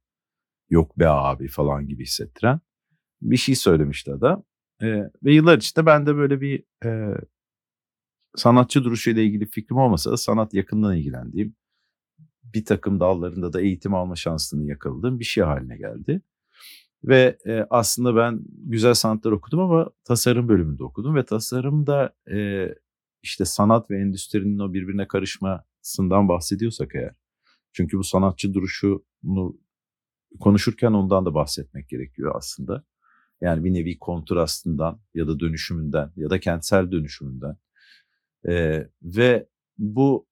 yok 0.71 0.99
be 0.99 1.09
abi 1.09 1.49
falan 1.49 1.87
gibi 1.87 2.03
hissettiren 2.03 2.61
bir 3.23 3.37
şey 3.37 3.55
söylemişti 3.55 4.13
adam. 4.13 4.45
E, 4.83 4.87
ve 5.23 5.35
yıllar 5.35 5.59
içinde 5.59 5.87
ben 5.87 6.07
de 6.07 6.17
böyle 6.17 6.41
bir 6.41 6.65
e, 6.85 7.15
sanatçı 8.37 8.85
duruşuyla 8.85 9.23
ilgili 9.23 9.47
fikrim 9.47 9.79
olmasa 9.79 10.11
da 10.13 10.17
sanat 10.17 10.55
yakından 10.55 10.97
ilgilendiğim 10.97 11.57
bir 12.55 12.65
takım 12.65 13.01
dallarında 13.01 13.53
da 13.53 13.61
eğitim 13.61 13.95
alma 13.95 14.17
şansını 14.17 14.67
yakaladığım 14.67 15.21
bir 15.21 15.25
şey 15.25 15.45
haline 15.45 15.77
geldi. 15.77 16.23
Ve 17.05 17.39
e, 17.47 17.67
aslında 17.71 18.17
ben 18.17 18.41
güzel 18.49 18.95
sanatlar 18.95 19.33
okudum 19.33 19.61
ama 19.61 19.91
tasarım 20.05 20.49
bölümünde 20.49 20.85
okudum 20.85 21.15
ve 21.15 21.25
tasarımda 21.25 22.15
e, 22.31 22.69
işte 23.23 23.45
sanat 23.45 23.91
ve 23.91 24.01
endüstrinin 24.01 24.59
o 24.59 24.73
birbirine 24.73 25.09
karışmasından 25.09 26.29
bahsediyorsak 26.29 26.95
eğer. 26.95 27.15
Çünkü 27.73 27.99
bu 27.99 28.05
sanatçı 28.05 28.55
duruşunu 28.55 29.59
konuşurken 30.41 30.93
ondan 30.93 31.27
da 31.27 31.35
bahsetmek 31.35 31.89
gerekiyor 31.89 32.35
aslında. 32.37 32.85
Yani 33.41 33.65
bir 33.65 33.75
nevi 33.75 33.99
kontrastından 33.99 35.01
ya 35.15 35.29
da 35.29 35.41
dönüşümünden 35.41 36.13
ya 36.17 36.31
da 36.31 36.41
kentsel 36.41 36.93
dönüşümünden. 36.93 37.57
Ee, 38.49 38.89
ve 39.03 39.49
bu 39.79 40.29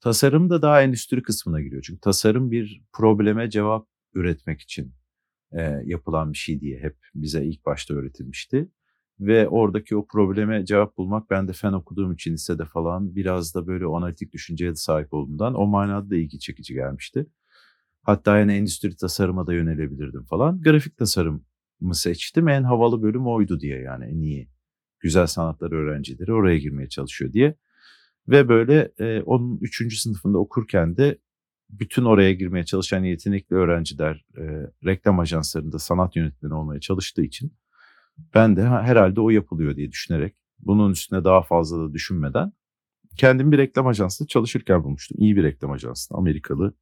tasarım 0.00 0.50
da 0.50 0.62
daha 0.62 0.82
endüstri 0.82 1.22
kısmına 1.22 1.60
giriyor. 1.60 1.82
Çünkü 1.86 2.00
tasarım 2.00 2.50
bir 2.50 2.82
probleme 2.92 3.50
cevap 3.50 3.88
üretmek 4.14 4.60
için 4.60 4.94
e, 5.52 5.62
yapılan 5.84 6.32
bir 6.32 6.38
şey 6.38 6.60
diye 6.60 6.78
hep 6.78 6.96
bize 7.14 7.44
ilk 7.44 7.66
başta 7.66 7.94
öğretilmişti. 7.94 8.68
Ve 9.20 9.48
oradaki 9.48 9.96
o 9.96 10.06
probleme 10.06 10.66
cevap 10.66 10.96
bulmak 10.96 11.30
ben 11.30 11.48
de 11.48 11.52
fen 11.52 11.72
okuduğum 11.72 12.12
için 12.12 12.32
lisede 12.32 12.64
falan 12.64 13.16
biraz 13.16 13.54
da 13.54 13.66
böyle 13.66 13.84
analitik 13.84 14.32
düşünceye 14.32 14.70
de 14.70 14.76
sahip 14.76 15.14
olduğumdan 15.14 15.54
o 15.54 15.66
manada 15.66 16.10
da 16.10 16.16
ilgi 16.16 16.38
çekici 16.38 16.74
gelmişti. 16.74 17.26
Hatta 18.02 18.38
yani 18.38 18.52
endüstri 18.52 18.96
tasarıma 18.96 19.46
da 19.46 19.54
yönelebilirdim 19.54 20.24
falan. 20.24 20.62
Grafik 20.62 20.96
tasarımı 20.96 21.40
seçtim. 21.92 22.48
En 22.48 22.62
havalı 22.62 23.02
bölüm 23.02 23.26
oydu 23.26 23.60
diye 23.60 23.80
yani 23.80 24.04
en 24.04 24.20
iyi 24.20 24.48
güzel 25.00 25.26
sanatlar 25.26 25.72
öğrencileri 25.72 26.32
oraya 26.32 26.58
girmeye 26.58 26.88
çalışıyor 26.88 27.32
diye. 27.32 27.54
Ve 28.28 28.48
böyle 28.48 28.92
e, 28.98 29.22
onun 29.22 29.58
üçüncü 29.60 29.96
sınıfında 29.96 30.38
okurken 30.38 30.96
de 30.96 31.18
bütün 31.70 32.04
oraya 32.04 32.32
girmeye 32.32 32.64
çalışan 32.64 33.04
yetenekli 33.04 33.56
öğrenciler 33.56 34.24
e, 34.38 34.42
reklam 34.84 35.20
ajanslarında 35.20 35.78
sanat 35.78 36.16
yönetmeni 36.16 36.54
olmaya 36.54 36.80
çalıştığı 36.80 37.22
için 37.22 37.52
ben 38.34 38.56
de 38.56 38.62
ha, 38.62 38.82
herhalde 38.82 39.20
o 39.20 39.30
yapılıyor 39.30 39.76
diye 39.76 39.92
düşünerek 39.92 40.34
bunun 40.58 40.92
üstüne 40.92 41.24
daha 41.24 41.42
fazla 41.42 41.78
da 41.78 41.92
düşünmeden 41.92 42.52
kendim 43.16 43.52
bir 43.52 43.58
reklam 43.58 43.86
ajansında 43.86 44.28
çalışırken 44.28 44.84
bulmuştum. 44.84 45.16
İyi 45.20 45.36
bir 45.36 45.42
reklam 45.42 45.70
ajansında 45.70 46.18
Amerikalı 46.18 46.74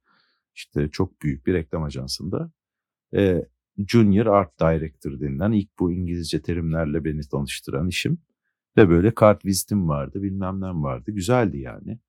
işte 0.55 0.89
çok 0.89 1.21
büyük 1.21 1.47
bir 1.47 1.53
reklam 1.53 1.83
ajansında 1.83 2.51
e, 3.15 3.45
Junior 3.87 4.25
Art 4.25 4.59
Director 4.59 5.19
denilen 5.19 5.51
ilk 5.51 5.79
bu 5.79 5.91
İngilizce 5.91 6.41
terimlerle 6.41 7.05
beni 7.05 7.21
tanıştıran 7.21 7.87
işim. 7.87 8.17
Ve 8.77 8.89
böyle 8.89 9.13
kart 9.13 9.45
vizitim 9.45 9.89
vardı 9.89 10.23
bilmem 10.23 10.61
ne 10.61 10.65
vardı 10.65 11.11
güzeldi 11.11 11.57
yani. 11.57 11.99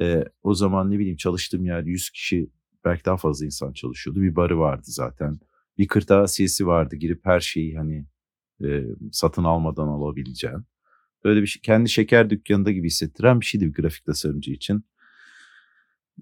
E, 0.00 0.24
o 0.42 0.54
zaman 0.54 0.90
ne 0.90 0.98
bileyim 0.98 1.16
çalıştığım 1.16 1.64
yer 1.64 1.82
100 1.82 2.10
kişi 2.10 2.50
belki 2.84 3.04
daha 3.04 3.16
fazla 3.16 3.46
insan 3.46 3.72
çalışıyordu. 3.72 4.22
Bir 4.22 4.36
barı 4.36 4.58
vardı 4.58 4.82
zaten. 4.84 5.40
Bir 5.78 5.88
kırtasiyesi 5.88 6.66
vardı 6.66 6.96
girip 6.96 7.26
her 7.26 7.40
şeyi 7.40 7.76
hani 7.76 8.06
e, 8.64 8.84
satın 9.12 9.44
almadan 9.44 9.88
alabileceğin. 9.88 10.64
Böyle 11.24 11.42
bir 11.42 11.46
şey, 11.46 11.62
kendi 11.62 11.88
şeker 11.88 12.30
dükkanında 12.30 12.72
gibi 12.72 12.86
hissettiren 12.86 13.40
bir 13.40 13.46
şeydi 13.46 13.66
bir 13.66 13.74
grafik 13.74 14.04
tasarımcı 14.04 14.52
için. 14.52 14.84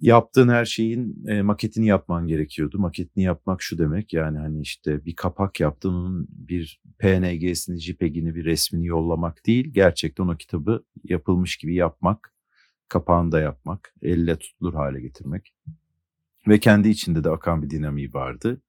Yaptığın 0.01 0.49
her 0.49 0.65
şeyin 0.65 1.27
e, 1.27 1.43
maketini 1.43 1.87
yapman 1.87 2.27
gerekiyordu. 2.27 2.79
Maketini 2.79 3.25
yapmak 3.25 3.63
şu 3.63 3.79
demek 3.79 4.13
yani 4.13 4.39
hani 4.39 4.61
işte 4.61 5.05
bir 5.05 5.15
kapak 5.15 5.61
yaptın 5.61 5.95
onun 5.95 6.29
bir 6.31 6.81
PNG'sini, 6.99 7.81
JPEG'ini, 7.81 8.35
bir 8.35 8.45
resmini 8.45 8.87
yollamak 8.87 9.47
değil. 9.47 9.73
Gerçekten 9.73 10.25
o 10.25 10.37
kitabı 10.37 10.85
yapılmış 11.05 11.57
gibi 11.57 11.75
yapmak, 11.75 12.35
kapağını 12.89 13.33
da 13.33 13.41
yapmak, 13.41 13.95
elle 14.03 14.39
tutulur 14.39 14.75
hale 14.75 15.01
getirmek. 15.01 15.55
Ve 16.49 16.61
kendi 16.61 16.89
içinde 16.89 17.25
de 17.25 17.31
akan 17.31 17.63
bir 17.63 17.71
dinamiği 17.71 18.15
vardı. 18.15 18.63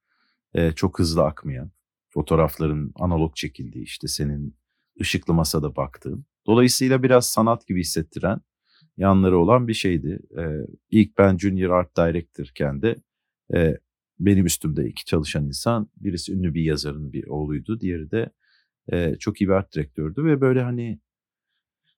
E, 0.53 0.71
çok 0.71 0.99
hızlı 0.99 1.23
akmayan 1.23 1.71
fotoğrafların 2.09 2.91
analog 2.95 3.35
çekildiği 3.35 3.83
işte 3.83 4.07
senin 4.07 4.55
ışıklı 5.01 5.33
masada 5.33 5.75
baktığın. 5.75 6.25
Dolayısıyla 6.47 7.03
biraz 7.03 7.29
sanat 7.29 7.67
gibi 7.67 7.79
hissettiren 7.79 8.41
yanları 8.97 9.37
olan 9.37 9.67
bir 9.67 9.73
şeydi. 9.73 10.19
Ee, 10.37 10.67
ilk 10.89 11.17
ben 11.17 11.37
Junior 11.37 11.69
Art 11.69 11.97
Director'ken 11.97 12.81
de 12.81 12.95
e, 13.53 13.77
benim 14.19 14.45
üstümde 14.45 14.87
iki 14.87 15.05
çalışan 15.05 15.45
insan. 15.45 15.89
Birisi 15.97 16.33
ünlü 16.33 16.53
bir 16.53 16.63
yazarın 16.63 17.13
bir 17.13 17.27
oğluydu. 17.27 17.79
Diğeri 17.79 18.11
de 18.11 18.29
e, 18.91 19.15
çok 19.15 19.41
iyi 19.41 19.47
bir 19.47 19.53
art 19.53 19.75
direktördü 19.75 20.23
ve 20.23 20.41
böyle 20.41 20.61
hani 20.61 20.99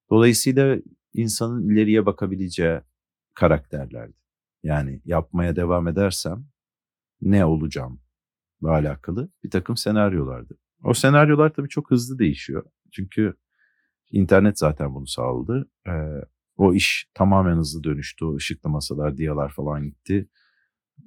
dolayısıyla 0.09 0.77
insanın 1.13 1.69
ileriye 1.69 2.05
bakabileceği 2.05 2.79
karakterlerdi. 3.33 4.17
Yani 4.63 5.01
yapmaya 5.05 5.55
devam 5.55 5.87
edersem 5.87 6.45
ne 7.21 7.45
olacağım 7.45 8.01
alakalı 8.69 9.29
bir 9.43 9.49
takım 9.49 9.77
senaryolardı. 9.77 10.57
O 10.83 10.93
senaryolar 10.93 11.53
tabii 11.53 11.69
çok 11.69 11.91
hızlı 11.91 12.19
değişiyor. 12.19 12.63
Çünkü 12.91 13.33
internet 14.11 14.59
zaten 14.59 14.95
bunu 14.95 15.07
sağladı. 15.07 15.69
Ee, 15.87 15.91
o 16.57 16.73
iş 16.73 17.09
tamamen 17.13 17.55
hızlı 17.57 17.83
dönüştü. 17.83 18.25
O 18.25 18.35
ışıklı 18.35 18.69
masalar, 18.69 19.17
diyalar 19.17 19.49
falan 19.49 19.83
gitti. 19.83 20.29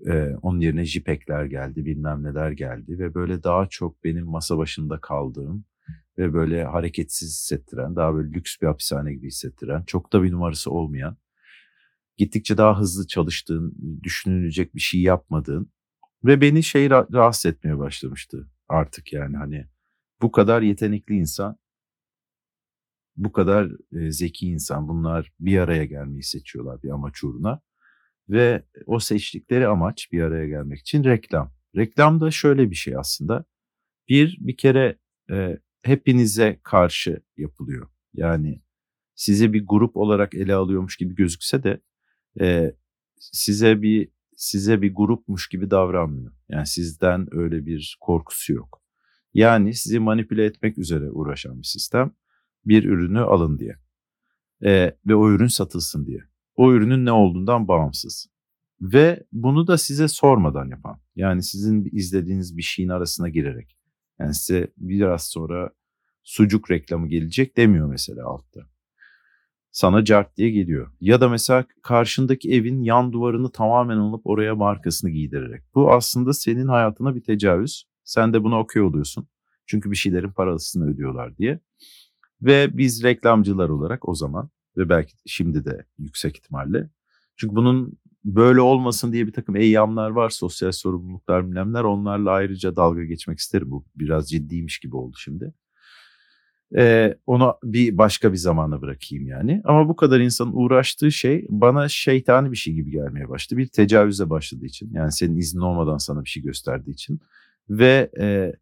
Ee, 0.06 0.34
onun 0.42 0.61
yerine 0.61 0.84
JPEG'ler 0.84 1.44
geldi, 1.44 1.84
bilmem 1.84 2.23
neler 2.23 2.50
geldi 2.50 2.99
ve 2.99 3.14
böyle 3.14 3.42
daha 3.42 3.66
çok 3.66 4.04
benim 4.04 4.26
masa 4.26 4.58
başında 4.58 5.00
kaldığım 5.00 5.64
ve 6.18 6.34
böyle 6.34 6.64
hareketsiz 6.64 7.28
hissettiren, 7.28 7.96
daha 7.96 8.14
böyle 8.14 8.32
lüks 8.32 8.56
bir 8.62 8.66
hapishane 8.66 9.14
gibi 9.14 9.26
hissettiren, 9.26 9.82
çok 9.87 10.12
da 10.12 10.23
bir 10.23 10.32
numarası 10.32 10.70
olmayan, 10.70 11.16
gittikçe 12.16 12.56
daha 12.56 12.78
hızlı 12.78 13.06
çalıştığın, 13.06 13.75
düşünülecek 14.02 14.75
bir 14.75 14.80
şey 14.80 15.00
yapmadığın 15.00 15.70
ve 16.25 16.40
beni 16.40 16.62
şey 16.62 16.90
rahatsız 16.90 17.47
etmeye 17.47 17.78
başlamıştı 17.78 18.50
artık 18.69 19.12
yani 19.12 19.37
hani 19.37 19.66
bu 20.23 20.33
kadar 20.33 20.62
yetenekli 20.62 21.14
insan, 21.14 21.59
bu 23.16 23.33
kadar 23.33 23.71
e, 24.00 24.12
zeki 24.12 24.47
insan 24.47 24.88
bunlar 24.88 25.33
bir 25.40 25.59
araya 25.59 25.85
gelmeyi 25.85 26.23
seçiyorlar 26.23 26.83
bir 26.83 26.90
amaç 26.90 27.25
uğruna. 27.25 27.61
Ve 28.28 28.64
o 28.87 28.99
seçtikleri 28.99 29.66
amaç 29.66 30.12
bir 30.12 30.23
araya 30.23 30.47
gelmek 30.49 30.81
için 30.81 31.04
reklam. 31.04 31.52
Reklam 31.76 32.21
da 32.21 32.31
şöyle 32.31 32.71
bir 32.71 32.75
şey 32.75 32.97
aslında. 32.97 33.45
Bir, 34.09 34.38
bir 34.40 34.57
kere 34.57 34.99
e, 35.31 35.59
hepinize 35.83 36.61
karşı 36.62 37.23
yapılıyor. 37.37 37.88
Yani 38.14 38.62
size 39.14 39.52
bir 39.52 39.66
grup 39.66 39.97
olarak 39.97 40.35
ele 40.35 40.54
alıyormuş 40.54 40.97
gibi 40.97 41.14
gözükse 41.14 41.62
de 41.62 41.81
e, 42.40 42.75
size 43.19 43.83
bir 43.83 44.09
size 44.37 44.83
bir 44.83 44.95
grupmuş 44.95 45.49
gibi 45.49 45.71
davranmıyor. 45.71 46.33
Yani 46.49 46.67
sizden 46.67 47.29
öyle 47.31 47.67
bir 47.67 47.99
korkusu 48.00 48.53
yok. 48.53 48.83
Yani 49.35 49.75
sizi 49.75 49.99
manipüle 49.99 50.45
etmek 50.45 50.79
üzere 50.79 51.11
uğraşan 51.11 51.59
bir 51.59 51.67
sistem. 51.67 52.12
Bir 52.64 52.85
ürünü 52.85 53.21
alın 53.21 53.59
diye. 53.59 53.76
Ee, 54.64 54.97
ve 55.07 55.14
o 55.14 55.31
ürün 55.31 55.47
satılsın 55.47 56.07
diye. 56.07 56.21
O 56.57 56.73
ürünün 56.73 57.05
ne 57.05 57.12
olduğundan 57.12 57.69
bağımsız. 57.69 58.29
Ve 58.81 59.25
bunu 59.33 59.67
da 59.67 59.79
size 59.79 60.09
sormadan 60.09 60.69
yapan. 60.69 61.00
Yani 61.17 61.43
sizin 61.43 61.88
izlediğiniz 61.93 62.57
bir 62.57 62.62
şeyin 62.62 62.88
arasına 62.88 63.29
girerek. 63.29 63.76
Yani 64.19 64.35
size 64.35 64.73
biraz 64.76 65.26
sonra 65.26 65.71
sucuk 66.23 66.71
reklamı 66.71 67.09
gelecek 67.09 67.57
demiyor 67.57 67.88
mesela 67.88 68.26
altta 68.26 68.61
sana 69.75 70.04
cart 70.04 70.37
diye 70.37 70.50
geliyor. 70.50 70.90
Ya 71.00 71.21
da 71.21 71.28
mesela 71.28 71.64
karşındaki 71.83 72.52
evin 72.52 72.83
yan 72.83 73.12
duvarını 73.12 73.52
tamamen 73.52 73.97
alıp 73.97 74.26
oraya 74.26 74.54
markasını 74.54 75.11
giydirerek. 75.11 75.62
Bu 75.75 75.93
aslında 75.93 76.33
senin 76.33 76.69
hayatına 76.69 77.14
bir 77.14 77.21
tecavüz. 77.23 77.85
Sen 78.04 78.33
de 78.33 78.45
buna 78.45 78.61
okuyor 78.61 78.87
oluyorsun. 78.87 79.28
Çünkü 79.66 79.90
bir 79.90 79.97
şeylerin 79.97 80.31
parasını 80.31 80.90
ödüyorlar 80.90 81.37
diye. 81.37 81.61
Ve 82.43 82.78
biz 82.78 83.02
reklamcılar 83.02 83.69
olarak 83.69 84.09
o 84.09 84.14
zaman 84.14 84.50
ve 84.76 84.88
belki 84.88 85.14
şimdi 85.26 85.64
de 85.64 85.85
yüksek 85.99 86.37
ihtimalle. 86.37 86.90
Çünkü 87.37 87.57
bunun 87.57 87.99
böyle 88.25 88.61
olmasın 88.61 89.12
diye 89.12 89.26
bir 89.26 89.33
takım 89.33 89.57
eyyamlar 89.57 90.11
var, 90.11 90.31
sosyal 90.31 90.73
sorumluluklar 90.73 91.50
bilemler. 91.50 91.85
Onlarla 91.85 92.31
ayrıca 92.31 92.76
dalga 92.76 93.04
geçmek 93.04 93.38
isterim. 93.38 93.71
Bu 93.71 93.85
biraz 93.97 94.31
ciddiymiş 94.31 94.78
gibi 94.78 94.97
oldu 94.97 95.16
şimdi. 95.19 95.54
Ee, 96.76 97.14
onu 97.26 97.59
bir 97.64 97.99
başka 97.99 98.33
bir 98.33 98.37
zamana 98.37 98.83
bırakayım 98.83 99.26
yani. 99.26 99.61
Ama 99.64 99.88
bu 99.88 99.97
kadar 99.97 100.21
insanın 100.21 100.52
uğraştığı 100.54 101.12
şey 101.12 101.47
bana 101.49 101.88
şeytani 101.88 102.52
bir 102.52 102.56
şey 102.56 102.75
gibi 102.75 102.90
gelmeye 102.90 103.28
başladı. 103.28 103.59
Bir 103.59 103.66
tecavüze 103.66 104.30
başladığı 104.30 104.66
için. 104.66 104.90
Yani 104.94 105.12
senin 105.12 105.37
iznin 105.37 105.61
olmadan 105.61 105.99
sana 105.99 106.25
bir 106.25 106.28
şey 106.28 106.42
gösterdiği 106.42 106.90
için. 106.90 107.21
Ve 107.71 108.11
e, 108.21 108.52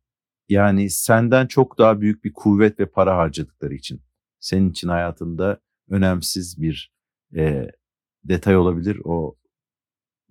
yani 0.49 0.91
senden 0.91 1.47
çok 1.47 1.79
daha 1.79 2.01
büyük 2.01 2.25
bir 2.25 2.33
kuvvet 2.33 2.81
ve 2.81 2.87
para 2.87 3.17
harcadıkları 3.17 3.75
için. 3.75 4.01
Senin 4.41 4.71
için 4.71 4.89
hayatında 4.89 5.61
önemsiz 5.91 6.63
bir 6.63 6.93
e, 7.37 7.71
detay 8.25 8.57
olabilir 8.57 9.01
o 9.05 9.37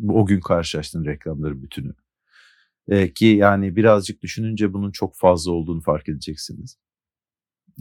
o 0.09 0.25
gün 0.25 0.39
karşılaştığın 0.39 1.05
reklamların 1.05 1.63
bütünü. 1.63 1.93
E, 2.87 3.13
ki 3.13 3.25
yani 3.25 3.75
birazcık 3.75 4.21
düşününce 4.21 4.73
bunun 4.73 4.91
çok 4.91 5.15
fazla 5.15 5.51
olduğunu 5.51 5.81
fark 5.81 6.09
edeceksiniz 6.09 6.77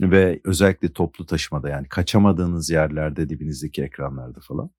ve 0.01 0.41
özellikle 0.45 0.93
toplu 0.93 1.27
taşımada 1.27 1.69
yani 1.69 1.89
kaçamadığınız 1.89 2.71
yerlerde 2.71 3.29
dibinizdeki 3.29 3.83
ekranlarda 3.83 4.41
falan. 4.41 4.71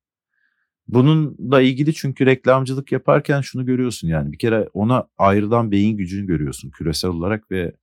Bununla 0.88 1.62
ilgili 1.62 1.94
çünkü 1.94 2.26
reklamcılık 2.26 2.92
yaparken 2.92 3.42
şunu 3.42 3.66
görüyorsun 3.66 4.08
yani 4.08 4.32
bir 4.32 4.38
kere 4.38 4.70
ona 4.74 5.08
ayrılan 5.18 5.72
beyin 5.72 5.98
gücünü 5.98 6.28
görüyorsun 6.28 6.72
küresel 6.72 7.12
olarak 7.12 7.52
ve 7.52 7.76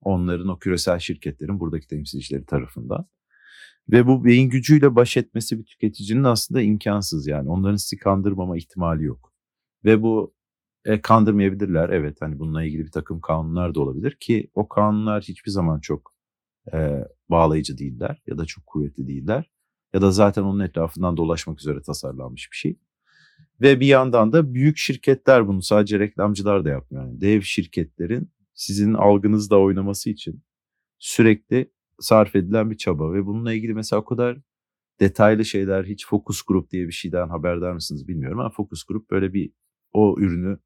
onların 0.00 0.48
o 0.48 0.58
küresel 0.58 0.98
şirketlerin 0.98 1.60
buradaki 1.60 1.86
temsilcileri 1.86 2.46
tarafından. 2.46 3.06
Ve 3.90 4.06
bu 4.06 4.24
beyin 4.24 4.50
gücüyle 4.50 4.96
baş 4.96 5.16
etmesi 5.16 5.58
bir 5.58 5.64
tüketicinin 5.64 6.24
aslında 6.24 6.62
imkansız 6.62 7.26
yani 7.26 7.50
onların 7.50 7.76
sizi 7.76 7.96
kandırmama 7.96 8.56
ihtimali 8.56 9.04
yok. 9.04 9.32
Ve 9.84 10.02
bu 10.02 10.34
e, 10.84 11.00
kandırmayabilirler 11.00 11.88
evet 11.88 12.16
hani 12.20 12.38
bununla 12.38 12.64
ilgili 12.64 12.84
bir 12.84 12.90
takım 12.90 13.20
kanunlar 13.20 13.74
da 13.74 13.80
olabilir 13.80 14.16
ki 14.20 14.50
o 14.54 14.68
kanunlar 14.68 15.22
hiçbir 15.22 15.50
zaman 15.50 15.80
çok 15.80 16.11
e, 16.72 17.04
bağlayıcı 17.28 17.78
değiller 17.78 18.22
ya 18.26 18.38
da 18.38 18.44
çok 18.44 18.66
kuvvetli 18.66 19.06
değiller. 19.06 19.50
Ya 19.94 20.02
da 20.02 20.10
zaten 20.10 20.42
onun 20.42 20.60
etrafından 20.60 21.16
dolaşmak 21.16 21.60
üzere 21.60 21.82
tasarlanmış 21.82 22.48
bir 22.52 22.56
şey. 22.56 22.78
Ve 23.60 23.80
bir 23.80 23.86
yandan 23.86 24.32
da 24.32 24.54
büyük 24.54 24.76
şirketler 24.76 25.48
bunu 25.48 25.62
sadece 25.62 25.98
reklamcılar 25.98 26.64
da 26.64 26.68
yapmıyor. 26.68 27.04
Yani 27.04 27.20
dev 27.20 27.40
şirketlerin 27.40 28.32
sizin 28.54 28.94
algınızda 28.94 29.60
oynaması 29.60 30.10
için 30.10 30.42
sürekli 30.98 31.72
sarf 32.00 32.36
edilen 32.36 32.70
bir 32.70 32.76
çaba 32.76 33.12
ve 33.12 33.26
bununla 33.26 33.52
ilgili 33.52 33.74
mesela 33.74 34.00
o 34.00 34.04
kadar 34.04 34.38
detaylı 35.00 35.44
şeyler 35.44 35.84
hiç 35.84 36.06
focus 36.06 36.42
grup 36.42 36.70
diye 36.70 36.86
bir 36.86 36.92
şeyden 36.92 37.28
haberdar 37.28 37.72
mısınız 37.72 38.08
bilmiyorum 38.08 38.40
ama 38.40 38.50
focus 38.50 38.84
grup 38.84 39.10
böyle 39.10 39.32
bir 39.32 39.52
o 39.92 40.16
ürünü 40.18 40.58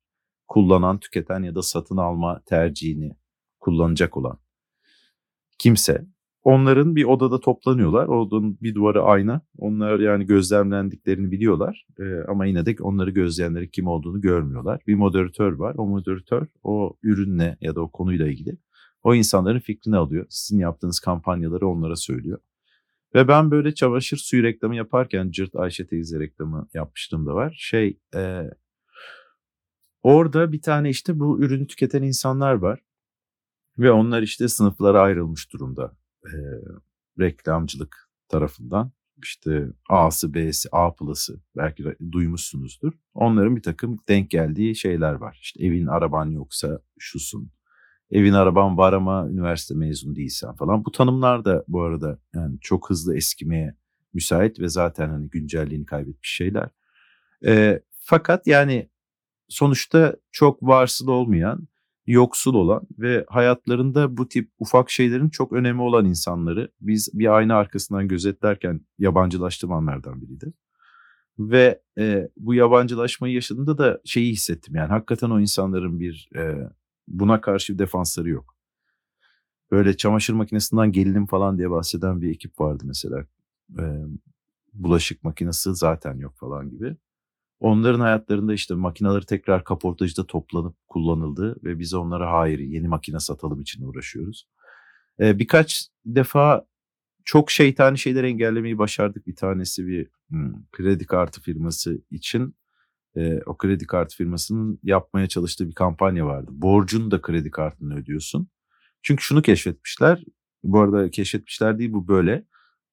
kullanan, 0.48 1.00
tüketen 1.00 1.42
ya 1.42 1.54
da 1.54 1.62
satın 1.62 1.96
alma 1.96 2.42
tercihini 2.46 3.16
kullanacak 3.60 4.16
olan 4.16 4.38
kimse 5.58 6.06
onların 6.42 6.96
bir 6.96 7.04
odada 7.04 7.40
toplanıyorlar. 7.40 8.06
Odanın 8.06 8.58
bir 8.62 8.74
duvarı 8.74 9.02
ayna. 9.02 9.40
Onlar 9.58 9.98
yani 9.98 10.26
gözlemlendiklerini 10.26 11.30
biliyorlar. 11.30 11.86
Ee, 12.00 12.04
ama 12.28 12.46
yine 12.46 12.66
de 12.66 12.76
onları 12.80 13.10
gözleyenlerin 13.10 13.68
kim 13.68 13.86
olduğunu 13.86 14.20
görmüyorlar. 14.20 14.80
Bir 14.86 14.94
moderatör 14.94 15.52
var. 15.52 15.74
O 15.78 15.86
moderatör 15.86 16.46
o 16.62 16.96
ürünle 17.02 17.56
ya 17.60 17.74
da 17.74 17.80
o 17.80 17.90
konuyla 17.90 18.28
ilgili 18.28 18.58
o 19.02 19.14
insanların 19.14 19.58
fikrini 19.58 19.96
alıyor. 19.96 20.26
Sizin 20.28 20.58
yaptığınız 20.58 21.00
kampanyaları 21.00 21.68
onlara 21.68 21.96
söylüyor. 21.96 22.38
Ve 23.14 23.28
ben 23.28 23.50
böyle 23.50 23.74
çamaşır 23.74 24.16
suyu 24.16 24.42
reklamı 24.42 24.76
yaparken 24.76 25.30
Cırt 25.30 25.56
Ayşe 25.56 25.86
teyze 25.86 26.20
reklamı 26.20 26.68
yapmıştım 26.74 27.26
da 27.26 27.34
var. 27.34 27.56
Şey 27.58 27.98
e, 28.14 28.42
orada 30.02 30.52
bir 30.52 30.62
tane 30.62 30.90
işte 30.90 31.18
bu 31.18 31.40
ürünü 31.40 31.66
tüketen 31.66 32.02
insanlar 32.02 32.54
var. 32.54 32.80
Ve 33.78 33.92
onlar 33.92 34.22
işte 34.22 34.48
sınıflara 34.48 35.00
ayrılmış 35.00 35.52
durumda 35.52 35.96
e, 36.24 36.36
reklamcılık 37.20 38.10
tarafından. 38.28 38.92
İşte 39.22 39.66
A'sı, 39.88 40.34
B'si, 40.34 40.68
A 40.72 40.94
plus'ı 40.94 41.40
belki 41.56 41.84
duymuşsunuzdur. 42.12 42.92
Onların 43.14 43.56
bir 43.56 43.62
takım 43.62 43.98
denk 44.08 44.30
geldiği 44.30 44.76
şeyler 44.76 45.12
var. 45.12 45.38
İşte 45.42 45.66
evin 45.66 45.86
araban 45.86 46.30
yoksa 46.30 46.80
şusun. 46.98 47.50
Evin 48.10 48.32
araban 48.32 48.76
var 48.76 48.92
ama 48.92 49.28
üniversite 49.28 49.74
mezunu 49.74 50.16
değilsen 50.16 50.54
falan. 50.54 50.84
Bu 50.84 50.92
tanımlar 50.92 51.44
da 51.44 51.64
bu 51.68 51.82
arada 51.82 52.18
yani 52.34 52.58
çok 52.60 52.90
hızlı 52.90 53.16
eskimeye 53.16 53.76
müsait 54.14 54.60
ve 54.60 54.68
zaten 54.68 55.08
hani 55.08 55.28
güncelliğini 55.28 55.86
kaybetmiş 55.86 56.30
şeyler. 56.30 56.68
E, 57.46 57.82
fakat 58.00 58.46
yani 58.46 58.90
sonuçta 59.48 60.16
çok 60.32 60.62
varsıl 60.62 61.08
olmayan 61.08 61.68
yoksul 62.06 62.54
olan 62.54 62.82
ve 62.98 63.24
hayatlarında 63.28 64.16
bu 64.16 64.28
tip 64.28 64.50
ufak 64.58 64.90
şeylerin 64.90 65.28
çok 65.28 65.52
önemi 65.52 65.82
olan 65.82 66.04
insanları 66.04 66.72
biz 66.80 67.10
bir 67.14 67.36
ayna 67.36 67.56
arkasından 67.56 68.08
gözetlerken 68.08 68.80
yabancılaştığım 68.98 69.72
anlardan 69.72 70.22
biriydi. 70.22 70.52
Ve 71.38 71.82
e, 71.98 72.28
bu 72.36 72.54
yabancılaşmayı 72.54 73.34
yaşadığımda 73.34 73.78
da 73.78 74.00
şeyi 74.04 74.32
hissettim 74.32 74.74
yani 74.74 74.88
hakikaten 74.88 75.30
o 75.30 75.40
insanların 75.40 76.00
bir 76.00 76.28
e, 76.36 76.70
buna 77.08 77.40
karşı 77.40 77.74
bir 77.74 77.78
defansları 77.78 78.28
yok. 78.28 78.56
Böyle 79.70 79.96
çamaşır 79.96 80.34
makinesinden 80.34 80.92
gelinim 80.92 81.26
falan 81.26 81.58
diye 81.58 81.70
bahseden 81.70 82.20
bir 82.20 82.30
ekip 82.30 82.60
vardı 82.60 82.84
mesela. 82.86 83.26
E, 83.78 83.84
bulaşık 84.72 85.24
makinesi 85.24 85.74
zaten 85.74 86.18
yok 86.18 86.34
falan 86.36 86.70
gibi. 86.70 86.96
Onların 87.60 88.00
hayatlarında 88.00 88.54
işte 88.54 88.74
makineleri 88.74 89.26
tekrar 89.26 89.64
kaportacıda 89.64 90.26
toplanıp 90.26 90.76
kullanıldı 90.88 91.56
ve 91.64 91.78
biz 91.78 91.94
onlara 91.94 92.32
hayır 92.32 92.58
yeni 92.58 92.88
makine 92.88 93.20
satalım 93.20 93.60
için 93.60 93.82
uğraşıyoruz. 93.82 94.48
Ee, 95.20 95.38
birkaç 95.38 95.88
defa 96.06 96.66
çok 97.24 97.50
şeytani 97.50 97.98
şeyler 97.98 98.24
engellemeyi 98.24 98.78
başardık. 98.78 99.26
Bir 99.26 99.36
tanesi 99.36 99.86
bir 99.86 100.08
hmm, 100.28 100.52
kredi 100.72 101.06
kartı 101.06 101.40
firması 101.40 101.98
için 102.10 102.54
e, 103.16 103.40
o 103.46 103.56
kredi 103.56 103.86
kartı 103.86 104.16
firmasının 104.16 104.78
yapmaya 104.82 105.28
çalıştığı 105.28 105.68
bir 105.68 105.74
kampanya 105.74 106.26
vardı. 106.26 106.50
Borcunu 106.54 107.10
da 107.10 107.20
kredi 107.20 107.50
kartını 107.50 107.96
ödüyorsun. 107.96 108.48
Çünkü 109.02 109.22
şunu 109.24 109.42
keşfetmişler. 109.42 110.24
Bu 110.62 110.80
arada 110.80 111.10
keşfetmişler 111.10 111.78
değil 111.78 111.92
bu 111.92 112.08
böyle 112.08 112.44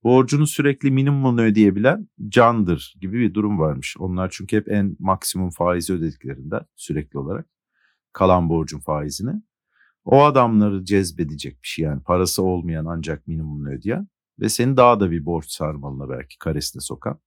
borcunu 0.04 0.48
sürekli 0.48 0.92
minimumunu 0.92 1.42
ödeyebilen 1.42 2.08
candır 2.28 2.96
gibi 3.02 3.20
bir 3.20 3.34
durum 3.34 3.60
varmış. 3.60 3.96
Onlar 4.00 4.30
çünkü 4.32 4.58
hep 4.58 4.72
en 4.72 4.96
maksimum 5.00 5.50
faizi 5.50 5.94
ödediklerinden 5.94 6.62
sürekli 6.76 7.20
olarak 7.20 7.48
kalan 8.14 8.50
borcun 8.50 8.80
faizini. 8.80 9.42
O 10.06 10.24
adamları 10.24 10.86
cezbedecek 10.86 11.64
bir 11.64 11.68
şey 11.68 11.86
yani 11.86 12.04
parası 12.04 12.44
olmayan 12.44 12.86
ancak 12.86 13.28
minimumunu 13.28 13.70
ödeyen 13.70 14.08
ve 14.40 14.50
seni 14.50 14.78
daha 14.78 15.00
da 15.00 15.12
bir 15.12 15.26
borç 15.26 15.50
sarmalına 15.50 16.10
belki 16.10 16.38
karesine 16.40 16.82
sokan. 16.82 17.20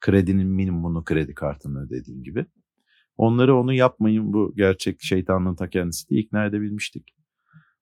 Kredinin 0.00 0.48
minimumunu 0.48 1.04
kredi 1.04 1.34
kartını 1.34 1.80
ödediğin 1.86 2.22
gibi. 2.22 2.46
Onları 3.16 3.56
onu 3.56 3.72
yapmayın 3.72 4.32
bu 4.32 4.52
gerçek 4.56 5.02
şeytanlığın 5.02 5.54
ta 5.54 5.70
kendisi 5.70 6.08
diye 6.08 6.20
ikna 6.20 6.44
edebilmiştik. 6.46 7.14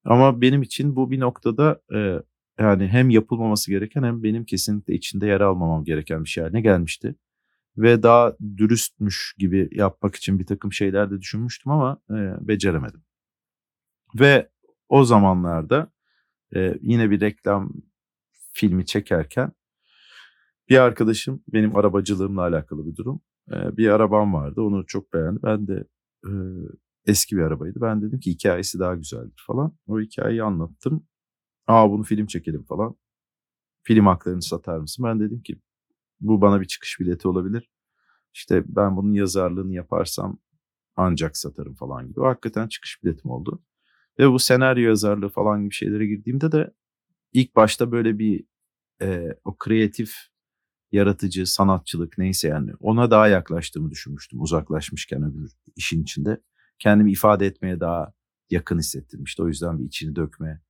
Ama 0.04 0.40
benim 0.40 0.62
için 0.62 0.96
bu 0.96 1.10
bir 1.10 1.20
noktada 1.20 1.82
e, 1.94 2.18
yani 2.60 2.88
hem 2.88 3.10
yapılmaması 3.10 3.70
gereken 3.70 4.02
hem 4.02 4.22
benim 4.22 4.44
kesinlikle 4.44 4.94
içinde 4.94 5.26
yer 5.26 5.40
almamam 5.40 5.84
gereken 5.84 6.24
bir 6.24 6.28
şey 6.28 6.44
haline 6.44 6.60
gelmişti. 6.60 7.14
Ve 7.76 8.02
daha 8.02 8.36
dürüstmüş 8.56 9.34
gibi 9.38 9.68
yapmak 9.72 10.16
için 10.16 10.38
bir 10.38 10.46
takım 10.46 10.72
şeyler 10.72 11.10
de 11.10 11.20
düşünmüştüm 11.20 11.72
ama 11.72 11.98
e, 12.10 12.48
beceremedim. 12.48 13.02
Ve 14.20 14.50
o 14.88 15.04
zamanlarda 15.04 15.92
e, 16.56 16.78
yine 16.82 17.10
bir 17.10 17.20
reklam 17.20 17.72
filmi 18.52 18.86
çekerken 18.86 19.52
bir 20.68 20.78
arkadaşım 20.78 21.42
benim 21.52 21.76
arabacılığımla 21.76 22.42
alakalı 22.42 22.86
bir 22.86 22.96
durum. 22.96 23.20
E, 23.52 23.76
bir 23.76 23.88
arabam 23.88 24.34
vardı 24.34 24.62
onu 24.62 24.86
çok 24.86 25.12
beğendi. 25.12 25.40
Ben 25.42 25.66
de 25.68 25.84
e, 26.26 26.30
eski 27.06 27.36
bir 27.36 27.42
arabaydı. 27.42 27.80
Ben 27.80 28.02
dedim 28.02 28.20
ki 28.20 28.30
hikayesi 28.30 28.78
daha 28.78 28.94
güzeldir 28.94 29.44
falan. 29.46 29.72
O 29.86 30.00
hikayeyi 30.00 30.42
anlattım. 30.42 31.06
Aa 31.70 31.90
bunu 31.90 32.02
film 32.02 32.26
çekelim 32.26 32.62
falan. 32.62 32.96
Film 33.82 34.06
haklarını 34.06 34.42
satar 34.42 34.78
mısın? 34.78 35.04
Ben 35.04 35.20
dedim 35.20 35.42
ki 35.42 35.60
bu 36.20 36.40
bana 36.40 36.60
bir 36.60 36.66
çıkış 36.66 37.00
bileti 37.00 37.28
olabilir. 37.28 37.70
İşte 38.34 38.62
ben 38.66 38.96
bunun 38.96 39.12
yazarlığını 39.12 39.74
yaparsam 39.74 40.38
ancak 40.96 41.36
satarım 41.36 41.74
falan 41.74 42.08
gibi. 42.08 42.20
Hakikaten 42.20 42.68
çıkış 42.68 43.04
biletim 43.04 43.30
oldu. 43.30 43.62
Ve 44.18 44.30
bu 44.30 44.38
senaryo 44.38 44.88
yazarlığı 44.88 45.28
falan 45.28 45.62
gibi 45.62 45.74
şeylere 45.74 46.06
girdiğimde 46.06 46.52
de 46.52 46.74
ilk 47.32 47.56
başta 47.56 47.92
böyle 47.92 48.18
bir 48.18 48.44
e, 49.02 49.28
o 49.44 49.56
kreatif, 49.58 50.14
yaratıcı, 50.92 51.46
sanatçılık 51.46 52.18
neyse 52.18 52.48
yani 52.48 52.72
ona 52.80 53.10
daha 53.10 53.28
yaklaştığımı 53.28 53.90
düşünmüştüm 53.90 54.40
uzaklaşmışken 54.42 55.22
öbür 55.22 55.52
işin 55.76 56.02
içinde. 56.02 56.42
Kendimi 56.78 57.12
ifade 57.12 57.46
etmeye 57.46 57.80
daha 57.80 58.12
yakın 58.50 58.78
hissettirmişti. 58.78 59.42
O 59.42 59.48
yüzden 59.48 59.78
bir 59.78 59.84
içini 59.84 60.16
dökme, 60.16 60.60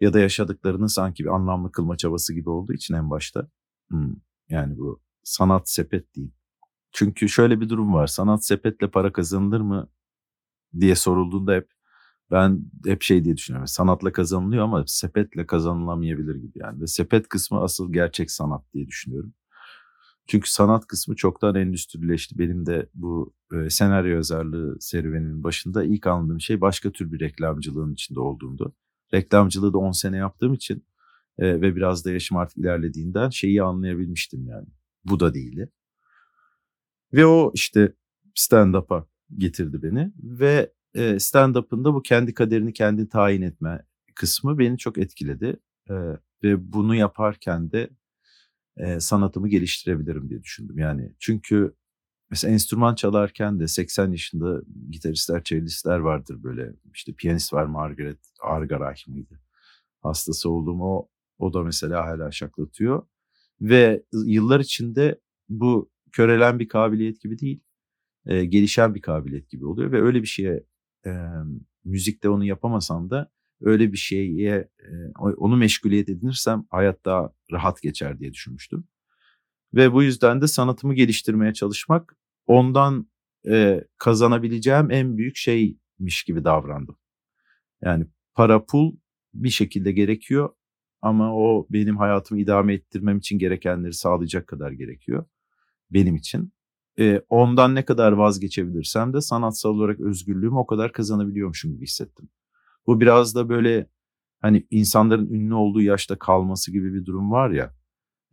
ya 0.00 0.12
da 0.12 0.20
yaşadıklarını 0.20 0.88
sanki 0.88 1.24
bir 1.24 1.34
anlamlı 1.34 1.72
kılma 1.72 1.96
çabası 1.96 2.34
gibi 2.34 2.50
olduğu 2.50 2.72
için 2.72 2.94
en 2.94 3.10
başta. 3.10 3.48
Hmm, 3.88 4.14
yani 4.48 4.78
bu 4.78 5.00
sanat 5.24 5.68
sepet 5.70 6.16
değil. 6.16 6.30
Çünkü 6.92 7.28
şöyle 7.28 7.60
bir 7.60 7.68
durum 7.68 7.94
var. 7.94 8.06
Sanat 8.06 8.44
sepetle 8.44 8.90
para 8.90 9.12
kazanılır 9.12 9.60
mı 9.60 9.88
diye 10.80 10.94
sorulduğunda 10.94 11.54
hep 11.54 11.68
ben 12.30 12.62
hep 12.86 13.02
şey 13.02 13.24
diye 13.24 13.36
düşünüyorum. 13.36 13.68
Sanatla 13.68 14.12
kazanılıyor 14.12 14.64
ama 14.64 14.84
sepetle 14.86 15.46
kazanılamayabilir 15.46 16.34
gibi 16.34 16.52
yani. 16.54 16.80
Ve 16.80 16.86
sepet 16.86 17.28
kısmı 17.28 17.60
asıl 17.60 17.92
gerçek 17.92 18.30
sanat 18.30 18.72
diye 18.74 18.86
düşünüyorum. 18.88 19.34
Çünkü 20.26 20.50
sanat 20.50 20.86
kısmı 20.86 21.16
çoktan 21.16 21.54
endüstrileşti. 21.54 22.38
Benim 22.38 22.66
de 22.66 22.88
bu 22.94 23.34
e, 23.52 23.70
senaryo 23.70 24.14
yazarlığı 24.16 24.76
serüveninin 24.80 25.44
başında 25.44 25.84
ilk 25.84 26.06
anladığım 26.06 26.40
şey 26.40 26.60
başka 26.60 26.92
tür 26.92 27.12
bir 27.12 27.20
reklamcılığın 27.20 27.92
içinde 27.92 28.20
olduğumdu 28.20 28.74
reklamcılığı 29.14 29.72
da 29.72 29.78
10 29.78 29.92
sene 29.92 30.16
yaptığım 30.16 30.54
için 30.54 30.86
e, 31.38 31.60
ve 31.60 31.76
biraz 31.76 32.04
da 32.04 32.10
yaşım 32.10 32.36
artık 32.36 32.58
ilerlediğinden 32.58 33.30
şeyi 33.30 33.62
anlayabilmiştim 33.62 34.46
yani. 34.46 34.66
Bu 35.04 35.20
da 35.20 35.34
değildi. 35.34 35.70
Ve 37.12 37.26
o 37.26 37.52
işte 37.54 37.92
stand-up'a 38.34 39.06
getirdi 39.36 39.82
beni 39.82 40.12
ve 40.22 40.72
e, 40.94 41.18
stand-up'ın 41.20 41.84
da 41.84 41.94
bu 41.94 42.02
kendi 42.02 42.34
kaderini 42.34 42.72
kendi 42.72 43.08
tayin 43.08 43.42
etme 43.42 43.86
kısmı 44.14 44.58
beni 44.58 44.78
çok 44.78 44.98
etkiledi. 44.98 45.56
E, 45.90 45.94
ve 46.42 46.72
bunu 46.72 46.94
yaparken 46.94 47.72
de 47.72 47.90
e, 48.76 49.00
sanatımı 49.00 49.48
geliştirebilirim 49.48 50.30
diye 50.30 50.42
düşündüm. 50.42 50.78
Yani 50.78 51.14
çünkü 51.18 51.74
Mesela 52.34 52.52
enstrüman 52.52 52.94
çalarken 52.94 53.60
de 53.60 53.68
80 53.68 54.10
yaşında 54.10 54.62
gitaristler, 54.90 55.44
cellistler 55.44 55.98
vardır 55.98 56.42
böyle. 56.42 56.72
İşte 56.94 57.12
piyanist 57.12 57.52
var 57.52 57.64
Margaret 57.64 58.18
Argarach 58.40 59.08
mıydı? 59.08 59.40
Hastası 60.02 60.50
olduğum 60.50 60.82
o, 60.82 61.08
o 61.38 61.54
da 61.54 61.62
mesela 61.62 62.06
hala 62.06 62.30
şaklatıyor. 62.30 63.06
Ve 63.60 64.02
yıllar 64.12 64.60
içinde 64.60 65.20
bu 65.48 65.90
körelen 66.12 66.58
bir 66.58 66.68
kabiliyet 66.68 67.20
gibi 67.20 67.38
değil, 67.38 67.60
e, 68.26 68.44
gelişen 68.44 68.94
bir 68.94 69.00
kabiliyet 69.00 69.50
gibi 69.50 69.66
oluyor. 69.66 69.92
Ve 69.92 70.02
öyle 70.02 70.22
bir 70.22 70.26
şeye 70.26 70.64
e, 71.06 71.10
müzikte 71.84 72.28
onu 72.28 72.44
yapamasam 72.44 73.10
da 73.10 73.30
öyle 73.60 73.92
bir 73.92 73.98
şeye 73.98 74.68
e, 74.78 74.90
onu 75.16 75.56
meşguliyet 75.56 76.08
edinirsem 76.08 76.66
hayat 76.70 77.04
daha 77.04 77.32
rahat 77.52 77.82
geçer 77.82 78.18
diye 78.18 78.32
düşünmüştüm. 78.32 78.84
Ve 79.74 79.92
bu 79.92 80.02
yüzden 80.02 80.40
de 80.40 80.46
sanatımı 80.46 80.94
geliştirmeye 80.94 81.52
çalışmak 81.52 82.16
ondan 82.46 83.08
e, 83.48 83.84
kazanabileceğim 83.98 84.90
en 84.90 85.16
büyük 85.16 85.36
şeymiş 85.36 86.24
gibi 86.26 86.44
davrandım. 86.44 86.96
Yani 87.82 88.06
para 88.34 88.64
pul 88.64 88.96
bir 89.34 89.50
şekilde 89.50 89.92
gerekiyor 89.92 90.50
ama 91.02 91.34
o 91.36 91.66
benim 91.70 91.96
hayatımı 91.96 92.40
idame 92.40 92.74
ettirmem 92.74 93.18
için 93.18 93.38
gerekenleri 93.38 93.92
sağlayacak 93.92 94.46
kadar 94.46 94.72
gerekiyor 94.72 95.24
benim 95.90 96.16
için. 96.16 96.52
E, 96.98 97.22
ondan 97.28 97.74
ne 97.74 97.84
kadar 97.84 98.12
vazgeçebilirsem 98.12 99.12
de 99.12 99.20
sanatsal 99.20 99.70
olarak 99.70 100.00
özgürlüğümü 100.00 100.56
o 100.56 100.66
kadar 100.66 100.92
kazanabiliyormuşum 100.92 101.72
gibi 101.72 101.82
hissettim. 101.82 102.28
Bu 102.86 103.00
biraz 103.00 103.34
da 103.34 103.48
böyle 103.48 103.88
hani 104.40 104.66
insanların 104.70 105.28
ünlü 105.28 105.54
olduğu 105.54 105.82
yaşta 105.82 106.18
kalması 106.18 106.72
gibi 106.72 106.94
bir 106.94 107.04
durum 107.04 107.30
var 107.30 107.50
ya. 107.50 107.74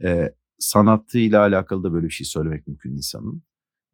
E, 0.03 0.35
sanatıyla 0.59 1.41
alakalı 1.41 1.83
da 1.83 1.93
böyle 1.93 2.05
bir 2.05 2.13
şey 2.13 2.25
söylemek 2.25 2.67
mümkün 2.67 2.91
insanın. 2.91 3.43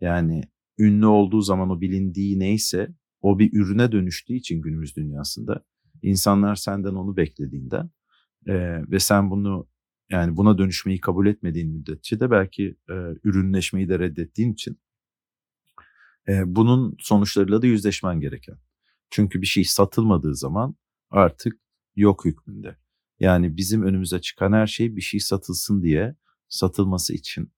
Yani 0.01 0.43
ünlü 0.77 1.05
olduğu 1.05 1.41
zaman 1.41 1.69
o 1.69 1.81
bilindiği 1.81 2.39
neyse 2.39 2.93
o 3.21 3.39
bir 3.39 3.53
ürüne 3.53 3.91
dönüştüğü 3.91 4.33
için 4.33 4.62
günümüz 4.62 4.95
dünyasında 4.95 5.65
insanlar 6.01 6.55
senden 6.55 6.93
onu 6.93 7.17
beklediğinden 7.17 7.89
e, 8.47 8.53
ve 8.91 8.99
sen 8.99 9.31
bunu 9.31 9.67
yani 10.10 10.38
buna 10.38 10.57
dönüşmeyi 10.57 10.99
kabul 10.99 11.27
etmediğin 11.27 11.71
müddetçe 11.71 12.19
de 12.19 12.31
belki 12.31 12.77
e, 12.89 12.93
ürünleşmeyi 13.23 13.89
de 13.89 13.99
reddettiğin 13.99 14.53
için 14.53 14.79
e, 16.27 16.55
bunun 16.55 16.95
sonuçlarıyla 16.99 17.62
da 17.62 17.67
yüzleşmen 17.67 18.19
gereken. 18.19 18.55
Çünkü 19.10 19.41
bir 19.41 19.47
şey 19.47 19.63
satılmadığı 19.63 20.36
zaman 20.36 20.75
artık 21.10 21.60
yok 21.95 22.25
hükmünde. 22.25 22.77
Yani 23.19 23.57
bizim 23.57 23.83
önümüze 23.83 24.21
çıkan 24.21 24.53
her 24.53 24.67
şey 24.67 24.95
bir 24.95 25.01
şey 25.01 25.19
satılsın 25.19 25.81
diye 25.81 26.15
satılması 26.49 27.13
için 27.13 27.51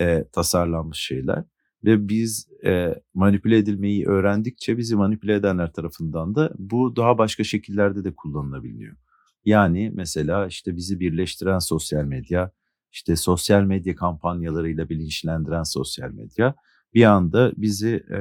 e, 0.00 0.24
tasarlanmış 0.32 0.98
şeyler. 0.98 1.44
Ve 1.84 2.08
biz 2.08 2.48
e, 2.64 2.94
manipüle 3.14 3.58
edilmeyi 3.58 4.06
öğrendikçe 4.06 4.78
bizi 4.78 4.96
manipüle 4.96 5.34
edenler 5.34 5.72
tarafından 5.72 6.34
da 6.34 6.52
bu 6.58 6.96
daha 6.96 7.18
başka 7.18 7.44
şekillerde 7.44 8.04
de 8.04 8.14
kullanılabiliyor. 8.14 8.96
Yani 9.44 9.92
mesela 9.94 10.46
işte 10.46 10.76
bizi 10.76 11.00
birleştiren 11.00 11.58
sosyal 11.58 12.04
medya, 12.04 12.50
işte 12.92 13.16
sosyal 13.16 13.62
medya 13.62 13.96
kampanyalarıyla 13.96 14.88
bilinçlendiren 14.88 15.62
sosyal 15.62 16.10
medya 16.10 16.54
bir 16.94 17.04
anda 17.04 17.52
bizi 17.56 18.04
e, 18.10 18.18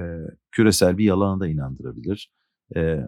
küresel 0.51 0.97
bir 0.97 1.05
yalana 1.05 1.39
da 1.39 1.47
inandırabilir. 1.47 2.31
E, 2.75 2.99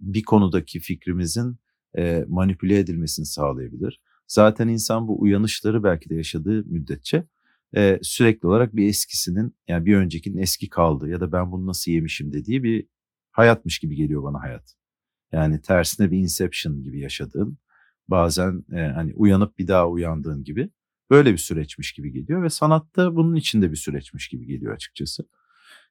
bir 0.00 0.22
konudaki 0.22 0.80
fikrimizin 0.80 1.58
e, 1.96 2.24
manipüle 2.28 2.78
edilmesini 2.78 3.26
sağlayabilir. 3.26 4.00
Zaten 4.26 4.68
insan 4.68 5.08
bu 5.08 5.20
uyanışları 5.20 5.84
belki 5.84 6.10
de 6.10 6.14
yaşadığı 6.14 6.64
müddetçe 6.64 7.24
e, 7.76 7.98
sürekli 8.02 8.48
olarak 8.48 8.76
bir 8.76 8.88
eskisinin 8.88 9.56
yani 9.68 9.86
bir 9.86 9.96
öncekinin 9.96 10.38
eski 10.38 10.68
kaldığı 10.68 11.08
ya 11.08 11.20
da 11.20 11.32
ben 11.32 11.52
bunu 11.52 11.66
nasıl 11.66 11.90
yemişim 11.92 12.32
dediği 12.32 12.62
bir 12.62 12.86
hayatmış 13.30 13.78
gibi 13.78 13.96
geliyor 13.96 14.22
bana 14.22 14.42
hayat. 14.42 14.74
Yani 15.32 15.60
tersine 15.60 16.10
bir 16.10 16.18
inception 16.18 16.82
gibi 16.82 17.00
yaşadığın 17.00 17.58
bazen 18.08 18.64
e, 18.72 18.80
hani 18.80 19.14
uyanıp 19.14 19.58
bir 19.58 19.68
daha 19.68 19.88
uyandığın 19.88 20.44
gibi 20.44 20.70
böyle 21.10 21.32
bir 21.32 21.38
süreçmiş 21.38 21.92
gibi 21.92 22.12
geliyor 22.12 22.42
ve 22.42 22.50
sanatta 22.50 23.16
bunun 23.16 23.34
içinde 23.34 23.70
bir 23.70 23.76
süreçmiş 23.76 24.28
gibi 24.28 24.46
geliyor 24.46 24.74
açıkçası. 24.74 25.28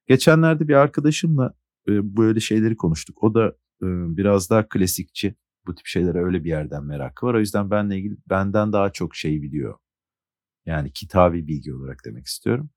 Geçenlerde 0.07 0.67
bir 0.67 0.73
arkadaşımla 0.73 1.53
e, 1.87 2.17
böyle 2.17 2.39
şeyleri 2.39 2.77
konuştuk. 2.77 3.23
O 3.23 3.33
da 3.33 3.47
e, 3.81 3.87
biraz 4.17 4.49
daha 4.49 4.67
klasikçi. 4.69 5.35
Bu 5.67 5.75
tip 5.75 5.85
şeylere 5.85 6.23
öyle 6.23 6.43
bir 6.43 6.49
yerden 6.49 6.83
merakı 6.83 7.25
var. 7.25 7.33
O 7.33 7.39
yüzden 7.39 7.71
benle 7.71 7.97
ilgili 7.97 8.17
benden 8.29 8.73
daha 8.73 8.91
çok 8.91 9.15
şey 9.15 9.41
biliyor. 9.41 9.75
Yani 10.67 10.93
kitabi 10.93 11.47
bilgi 11.47 11.73
olarak 11.73 12.01
demek 12.05 12.25
istiyorum. 12.25 12.69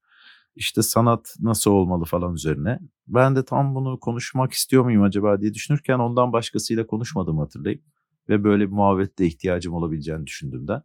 İşte 0.57 0.83
sanat 0.83 1.37
nasıl 1.41 1.71
olmalı 1.71 2.05
falan 2.05 2.35
üzerine. 2.35 2.79
Ben 3.09 3.37
de 3.37 3.45
tam 3.45 3.75
bunu 3.75 4.01
konuşmak 4.01 4.53
istiyor 4.53 4.85
muyum 4.85 5.03
acaba 5.03 5.41
diye 5.41 5.55
düşünürken 5.55 5.99
ondan 5.99 6.33
başkasıyla 6.33 6.87
konuşmadım 6.87 7.39
hatırlayıp. 7.39 7.85
Ve 8.29 8.45
böyle 8.45 8.67
bir 8.67 8.73
muhabbette 8.73 9.27
ihtiyacım 9.27 9.75
olabileceğini 9.75 10.27
düşündüğümden. 10.27 10.83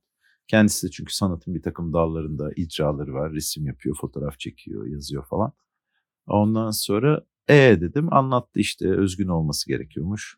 Kendisi 0.47 0.87
de 0.87 0.91
çünkü 0.91 1.15
sanatın 1.15 1.55
bir 1.55 1.61
takım 1.61 1.93
dallarında 1.93 2.51
icraları 2.55 3.13
var. 3.13 3.33
Resim 3.33 3.67
yapıyor, 3.67 3.95
fotoğraf 4.01 4.39
çekiyor, 4.39 4.87
yazıyor 4.87 5.25
falan. 5.25 5.53
Ondan 6.27 6.71
sonra 6.71 7.25
e 7.47 7.77
dedim 7.81 8.13
anlattı 8.13 8.59
işte 8.59 8.89
özgün 8.89 9.27
olması 9.27 9.67
gerekiyormuş. 9.67 10.37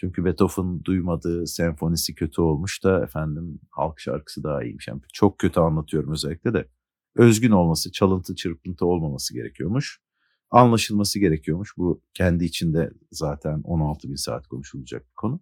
Çünkü 0.00 0.24
Beethoven 0.24 0.84
duymadığı 0.84 1.46
senfonisi 1.46 2.14
kötü 2.14 2.40
olmuş 2.40 2.84
da 2.84 3.04
efendim 3.04 3.60
halk 3.70 4.00
şarkısı 4.00 4.44
daha 4.44 4.62
iyiymiş. 4.62 4.88
Yani 4.88 5.00
çok 5.12 5.38
kötü 5.38 5.60
anlatıyorum 5.60 6.12
özellikle 6.12 6.54
de. 6.54 6.68
Özgün 7.16 7.50
olması, 7.50 7.92
çalıntı 7.92 8.34
çırpıntı 8.34 8.86
olmaması 8.86 9.34
gerekiyormuş. 9.34 10.00
Anlaşılması 10.50 11.18
gerekiyormuş. 11.18 11.76
Bu 11.76 12.02
kendi 12.14 12.44
içinde 12.44 12.90
zaten 13.12 13.60
16 13.64 14.08
bin 14.08 14.14
saat 14.14 14.46
konuşulacak 14.46 15.02
bir 15.02 15.14
konu. 15.14 15.40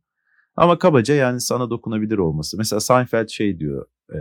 Ama 0.57 0.79
kabaca 0.79 1.14
yani 1.14 1.40
sana 1.40 1.71
dokunabilir 1.71 2.19
olması. 2.19 2.57
Mesela 2.57 2.81
Seinfeld 2.81 3.29
şey 3.29 3.59
diyor 3.59 3.87
e, 4.14 4.19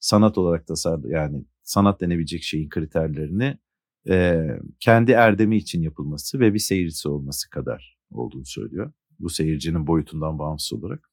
sanat 0.00 0.38
olarak 0.38 0.66
tasarlı 0.66 1.10
yani 1.10 1.44
sanat 1.62 2.00
denebilecek 2.00 2.42
şeyin 2.42 2.68
kriterlerini 2.68 3.58
e, 4.08 4.46
kendi 4.80 5.12
erdemi 5.12 5.56
için 5.56 5.82
yapılması 5.82 6.40
ve 6.40 6.54
bir 6.54 6.58
seyircisi 6.58 7.08
olması 7.08 7.50
kadar 7.50 7.98
olduğunu 8.10 8.46
söylüyor. 8.46 8.92
Bu 9.18 9.30
seyircinin 9.30 9.86
boyutundan 9.86 10.38
bağımsız 10.38 10.72
olarak. 10.72 11.10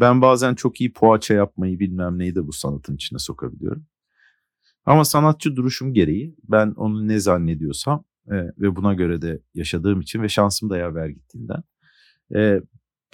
Ben 0.00 0.22
bazen 0.22 0.54
çok 0.54 0.80
iyi 0.80 0.92
poğaça 0.92 1.34
yapmayı 1.34 1.78
bilmem 1.78 2.18
neyi 2.18 2.34
de 2.34 2.46
bu 2.46 2.52
sanatın 2.52 2.94
içine 2.94 3.18
sokabiliyorum. 3.18 3.86
Ama 4.84 5.04
sanatçı 5.04 5.56
duruşum 5.56 5.94
gereği 5.94 6.36
ben 6.48 6.70
onu 6.76 7.08
ne 7.08 7.20
zannediyorsam 7.20 8.04
e, 8.26 8.34
ve 8.34 8.76
buna 8.76 8.94
göre 8.94 9.22
de 9.22 9.42
yaşadığım 9.54 10.00
için 10.00 10.22
ve 10.22 10.28
şansım 10.28 10.70
da 10.70 10.78
yaver 10.78 11.08
gittiğinden 11.08 11.62
e, 12.34 12.60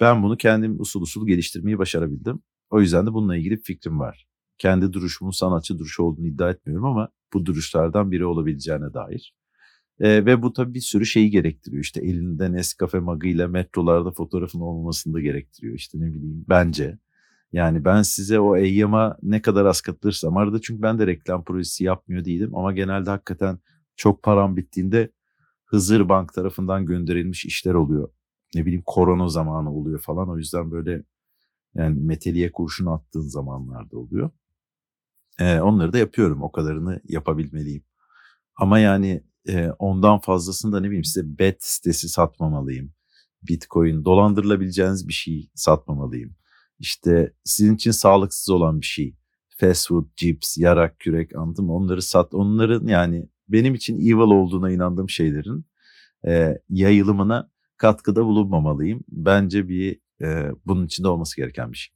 ben 0.01 0.23
bunu 0.23 0.37
kendim 0.37 0.79
usul 0.81 1.01
usul 1.01 1.27
geliştirmeyi 1.27 1.77
başarabildim. 1.77 2.39
O 2.69 2.81
yüzden 2.81 3.07
de 3.07 3.13
bununla 3.13 3.37
ilgili 3.37 3.57
bir 3.57 3.63
fikrim 3.63 3.99
var. 3.99 4.27
Kendi 4.57 4.93
duruşumun 4.93 5.31
sanatçı 5.31 5.79
duruşu 5.79 6.03
olduğunu 6.03 6.27
iddia 6.27 6.49
etmiyorum 6.49 6.85
ama 6.85 7.09
bu 7.33 7.45
duruşlardan 7.45 8.11
biri 8.11 8.25
olabileceğine 8.25 8.93
dair. 8.93 9.35
E, 9.99 10.25
ve 10.25 10.41
bu 10.41 10.53
tabii 10.53 10.73
bir 10.73 10.79
sürü 10.79 11.05
şeyi 11.05 11.29
gerektiriyor. 11.31 11.83
İşte 11.83 12.01
elinde 12.01 12.51
Nescafe 12.51 12.99
magıyla 12.99 13.47
metrolarda 13.47 14.11
fotoğrafın 14.11 14.59
olmamasını 14.59 15.13
da 15.13 15.21
gerektiriyor. 15.21 15.75
İşte 15.75 15.99
ne 16.01 16.13
bileyim 16.13 16.45
bence. 16.49 16.97
Yani 17.53 17.85
ben 17.85 18.01
size 18.01 18.39
o 18.39 18.57
eyyama 18.57 19.17
ne 19.21 19.41
kadar 19.41 19.65
az 19.65 19.81
katılırsam 19.81 20.37
arada 20.37 20.61
çünkü 20.61 20.81
ben 20.81 20.99
de 20.99 21.07
reklam 21.07 21.43
projesi 21.43 21.83
yapmıyor 21.83 22.25
değilim 22.25 22.55
ama 22.55 22.73
genelde 22.73 23.09
hakikaten 23.09 23.59
çok 23.95 24.23
param 24.23 24.57
bittiğinde 24.57 25.11
Hızır 25.65 26.09
Bank 26.09 26.33
tarafından 26.33 26.85
gönderilmiş 26.85 27.45
işler 27.45 27.73
oluyor. 27.73 28.09
Ne 28.55 28.65
bileyim 28.65 28.83
korona 28.85 29.29
zamanı 29.29 29.73
oluyor 29.73 29.99
falan 29.99 30.29
o 30.29 30.37
yüzden 30.37 30.71
böyle 30.71 31.03
yani 31.75 31.99
meteliğe 31.99 32.51
kurşun 32.51 32.85
attığın 32.85 33.21
zamanlarda 33.21 33.97
oluyor. 33.97 34.29
Ee, 35.39 35.59
onları 35.59 35.93
da 35.93 35.97
yapıyorum 35.97 36.43
o 36.43 36.51
kadarını 36.51 37.01
yapabilmeliyim. 37.07 37.83
Ama 38.55 38.79
yani 38.79 39.23
e, 39.49 39.69
ondan 39.79 40.19
fazlasını 40.19 40.71
da 40.71 40.79
ne 40.79 40.87
bileyim 40.87 41.03
size 41.03 41.39
bet 41.39 41.63
sitesi 41.63 42.09
satmamalıyım. 42.09 42.93
Bitcoin 43.43 44.05
dolandırılabileceğiniz 44.05 45.07
bir 45.07 45.13
şey 45.13 45.49
satmamalıyım. 45.55 46.35
İşte 46.79 47.33
sizin 47.43 47.75
için 47.75 47.91
sağlıksız 47.91 48.49
olan 48.49 48.81
bir 48.81 48.85
şey. 48.85 49.15
Fast 49.57 49.87
food, 49.87 50.05
cips, 50.15 50.57
yarak, 50.57 50.99
kürek 50.99 51.35
anladın? 51.35 51.67
Onları 51.67 52.01
sat. 52.01 52.33
Onların 52.33 52.87
yani 52.87 53.29
benim 53.49 53.75
için 53.75 53.99
evil 53.99 54.31
olduğuna 54.31 54.71
inandığım 54.71 55.09
şeylerin 55.09 55.65
e, 56.27 56.57
yayılımına 56.69 57.51
katkıda 57.77 58.25
bulunmamalıyım. 58.25 59.03
Bence 59.09 59.67
bir 59.69 59.99
e, 60.21 60.51
bunun 60.65 60.85
içinde 60.85 61.07
olması 61.07 61.35
gereken 61.35 61.71
bir 61.71 61.77
şey. 61.77 61.95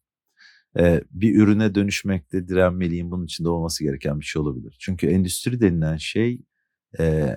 E, 0.80 1.04
bir 1.12 1.36
ürüne 1.36 1.76
dönüşmekte 1.76 2.48
direnmeliyim. 2.48 3.12
Bunun 3.12 3.26
içinde 3.26 3.50
olması 3.50 3.84
gereken 3.84 4.20
bir 4.20 4.26
şey 4.26 4.42
olabilir. 4.42 4.76
Çünkü 4.80 5.08
endüstri 5.08 5.62
denilen 5.62 5.98
şey 5.98 6.42
e, 7.00 7.36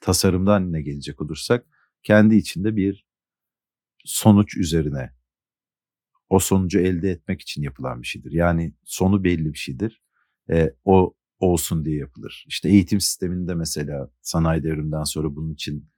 tasarımdan 0.00 0.72
ne 0.72 0.82
gelecek 0.82 1.20
olursak 1.22 1.66
kendi 2.02 2.36
içinde 2.36 2.76
bir 2.76 3.06
sonuç 4.04 4.56
üzerine 4.56 5.10
o 6.28 6.38
sonucu 6.38 6.78
elde 6.78 7.10
etmek 7.10 7.40
için 7.40 7.62
yapılan 7.62 8.02
bir 8.02 8.06
şeydir. 8.06 8.32
Yani 8.32 8.74
sonu 8.84 9.24
belli 9.24 9.52
bir 9.52 9.58
şeydir. 9.58 10.02
E, 10.50 10.74
o 10.84 11.14
olsun 11.38 11.84
diye 11.84 11.96
yapılır. 11.96 12.44
İşte 12.48 12.68
eğitim 12.68 13.00
sisteminde 13.00 13.54
mesela 13.54 14.10
sanayi 14.22 14.62
devriminden 14.62 15.04
sonra 15.04 15.36
bunun 15.36 15.54
için 15.54 15.88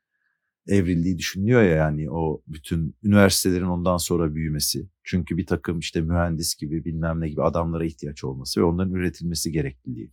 evrildiği 0.67 1.19
düşünülüyor 1.19 1.63
ya 1.63 1.77
yani 1.77 2.11
o 2.11 2.43
bütün 2.47 2.97
üniversitelerin 3.03 3.65
ondan 3.65 3.97
sonra 3.97 4.35
büyümesi. 4.35 4.89
Çünkü 5.03 5.37
bir 5.37 5.47
takım 5.47 5.79
işte 5.79 6.01
mühendis 6.01 6.55
gibi 6.55 6.85
bilmem 6.85 7.21
ne 7.21 7.29
gibi 7.29 7.43
adamlara 7.43 7.85
ihtiyaç 7.85 8.25
olması 8.25 8.61
ve 8.61 8.65
onların 8.65 8.95
üretilmesi 8.95 9.53
gerekliliği. 9.53 10.13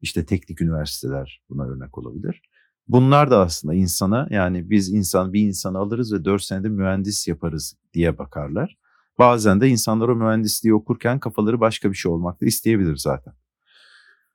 İşte 0.00 0.26
teknik 0.26 0.60
üniversiteler 0.60 1.42
buna 1.50 1.64
örnek 1.64 1.98
olabilir. 1.98 2.42
Bunlar 2.88 3.30
da 3.30 3.40
aslında 3.40 3.74
insana 3.74 4.26
yani 4.30 4.70
biz 4.70 4.92
insan 4.92 5.32
bir 5.32 5.40
insanı 5.40 5.78
alırız 5.78 6.12
ve 6.12 6.24
4 6.24 6.42
senede 6.42 6.68
mühendis 6.68 7.28
yaparız 7.28 7.76
diye 7.94 8.18
bakarlar. 8.18 8.78
Bazen 9.18 9.60
de 9.60 9.68
insanlar 9.68 10.08
o 10.08 10.16
mühendisliği 10.16 10.74
okurken 10.74 11.20
kafaları 11.20 11.60
başka 11.60 11.90
bir 11.90 11.96
şey 11.96 12.12
olmak 12.12 12.40
da 12.40 12.46
isteyebilir 12.46 12.96
zaten. 12.96 13.34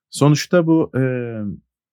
Sonuçta 0.10 0.68
bu 0.68 0.92
e, 0.98 1.02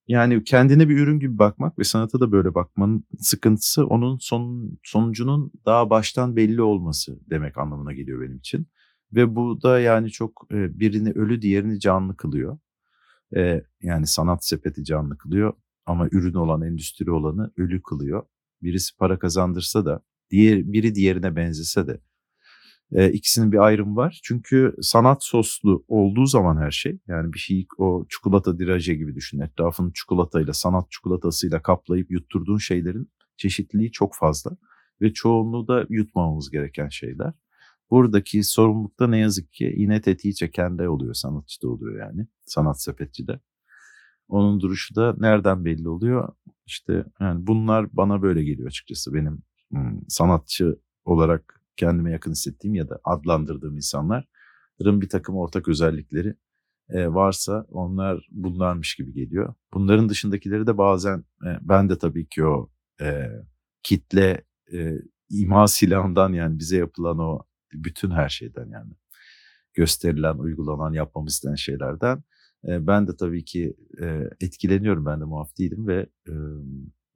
yani 0.08 0.44
kendine 0.44 0.88
bir 0.88 0.98
ürün 0.98 1.20
gibi 1.20 1.38
bakmak 1.38 1.78
ve 1.78 1.84
sanata 1.84 2.20
da 2.20 2.32
böyle 2.32 2.54
bakmanın 2.54 3.04
sıkıntısı 3.18 3.86
onun 3.86 4.18
son, 4.18 4.78
sonucunun 4.82 5.52
daha 5.66 5.90
baştan 5.90 6.36
belli 6.36 6.62
olması 6.62 7.18
demek 7.30 7.58
anlamına 7.58 7.92
geliyor 7.92 8.20
benim 8.20 8.36
için. 8.36 8.66
Ve 9.12 9.36
bu 9.36 9.62
da 9.62 9.80
yani 9.80 10.10
çok 10.10 10.46
e, 10.52 10.80
birini 10.80 11.10
ölü 11.10 11.42
diğerini 11.42 11.80
canlı 11.80 12.16
kılıyor. 12.16 12.58
E, 13.36 13.62
yani 13.82 14.06
sanat 14.06 14.44
sepeti 14.44 14.84
canlı 14.84 15.18
kılıyor 15.18 15.52
ama 15.86 16.08
ürün 16.12 16.34
olan 16.34 16.62
endüstri 16.62 17.10
olanı 17.10 17.52
ölü 17.56 17.82
kılıyor. 17.82 18.22
Birisi 18.62 18.96
para 18.96 19.18
kazandırsa 19.18 19.84
da 19.84 20.00
diğer 20.30 20.72
biri 20.72 20.94
diğerine 20.94 21.36
benzese 21.36 21.86
de 21.86 22.00
e, 22.92 23.12
ikisinin 23.12 23.52
bir 23.52 23.58
ayrımı 23.58 23.96
var. 23.96 24.20
Çünkü 24.22 24.74
sanat 24.82 25.24
soslu 25.24 25.84
olduğu 25.88 26.26
zaman 26.26 26.56
her 26.56 26.70
şey 26.70 26.98
yani 27.06 27.32
bir 27.32 27.38
şey 27.38 27.66
o 27.78 28.06
çikolata 28.08 28.58
diraje 28.58 28.94
gibi 28.94 29.14
düşün. 29.14 29.40
Etrafını 29.40 29.92
çikolatayla 29.92 30.52
sanat 30.52 30.90
çikolatasıyla 30.90 31.62
kaplayıp 31.62 32.10
yutturduğun 32.10 32.58
şeylerin 32.58 33.10
çeşitliliği 33.36 33.92
çok 33.92 34.14
fazla 34.14 34.50
ve 35.00 35.12
çoğunluğu 35.12 35.68
da 35.68 35.86
yutmamamız 35.88 36.50
gereken 36.50 36.88
şeyler. 36.88 37.32
Buradaki 37.90 38.44
sorumlulukta 38.44 39.06
ne 39.06 39.18
yazık 39.18 39.52
ki 39.52 39.74
yine 39.76 40.00
tetiği 40.00 40.34
çekende 40.34 40.88
oluyor 40.88 41.14
sanatçıda 41.14 41.68
oluyor 41.68 41.98
yani 41.98 42.26
sanat 42.46 42.82
sepetçide. 42.82 43.40
Onun 44.28 44.60
duruşu 44.60 44.94
da 44.94 45.14
nereden 45.18 45.64
belli 45.64 45.88
oluyor? 45.88 46.28
İşte 46.66 47.04
yani 47.20 47.46
bunlar 47.46 47.96
bana 47.96 48.22
böyle 48.22 48.44
geliyor 48.44 48.68
açıkçası 48.68 49.14
benim 49.14 49.42
hmm, 49.70 50.00
sanatçı 50.08 50.78
olarak 51.04 51.62
kendime 51.76 52.12
yakın 52.12 52.30
hissettiğim 52.30 52.74
ya 52.74 52.88
da 52.88 53.00
adlandırdığım 53.04 53.76
insanların 53.76 55.00
bir 55.00 55.08
takım 55.08 55.36
ortak 55.36 55.68
özellikleri 55.68 56.34
e, 56.88 57.08
varsa 57.08 57.66
onlar 57.68 58.28
bunlarmış 58.30 58.94
gibi 58.94 59.12
geliyor. 59.12 59.54
Bunların 59.74 60.08
dışındakileri 60.08 60.66
de 60.66 60.78
bazen 60.78 61.18
e, 61.18 61.48
ben 61.60 61.88
de 61.88 61.98
tabii 61.98 62.28
ki 62.28 62.44
o 62.44 62.70
e, 63.00 63.30
kitle 63.82 64.44
imha 65.30 65.66
silahından 65.66 66.32
yani 66.32 66.58
bize 66.58 66.76
yapılan 66.76 67.18
o 67.18 67.47
bütün 67.72 68.10
her 68.10 68.28
şeyden 68.28 68.68
yani 68.68 68.92
gösterilen, 69.74 70.34
uygulanan, 70.34 70.92
yapmamız 70.92 71.32
istenen 71.32 71.54
şeylerden 71.54 72.22
ben 72.64 73.08
de 73.08 73.16
tabii 73.16 73.44
ki 73.44 73.76
etkileniyorum. 74.40 75.06
Ben 75.06 75.20
de 75.20 75.24
muaf 75.24 75.58
değilim 75.58 75.86
ve 75.86 76.06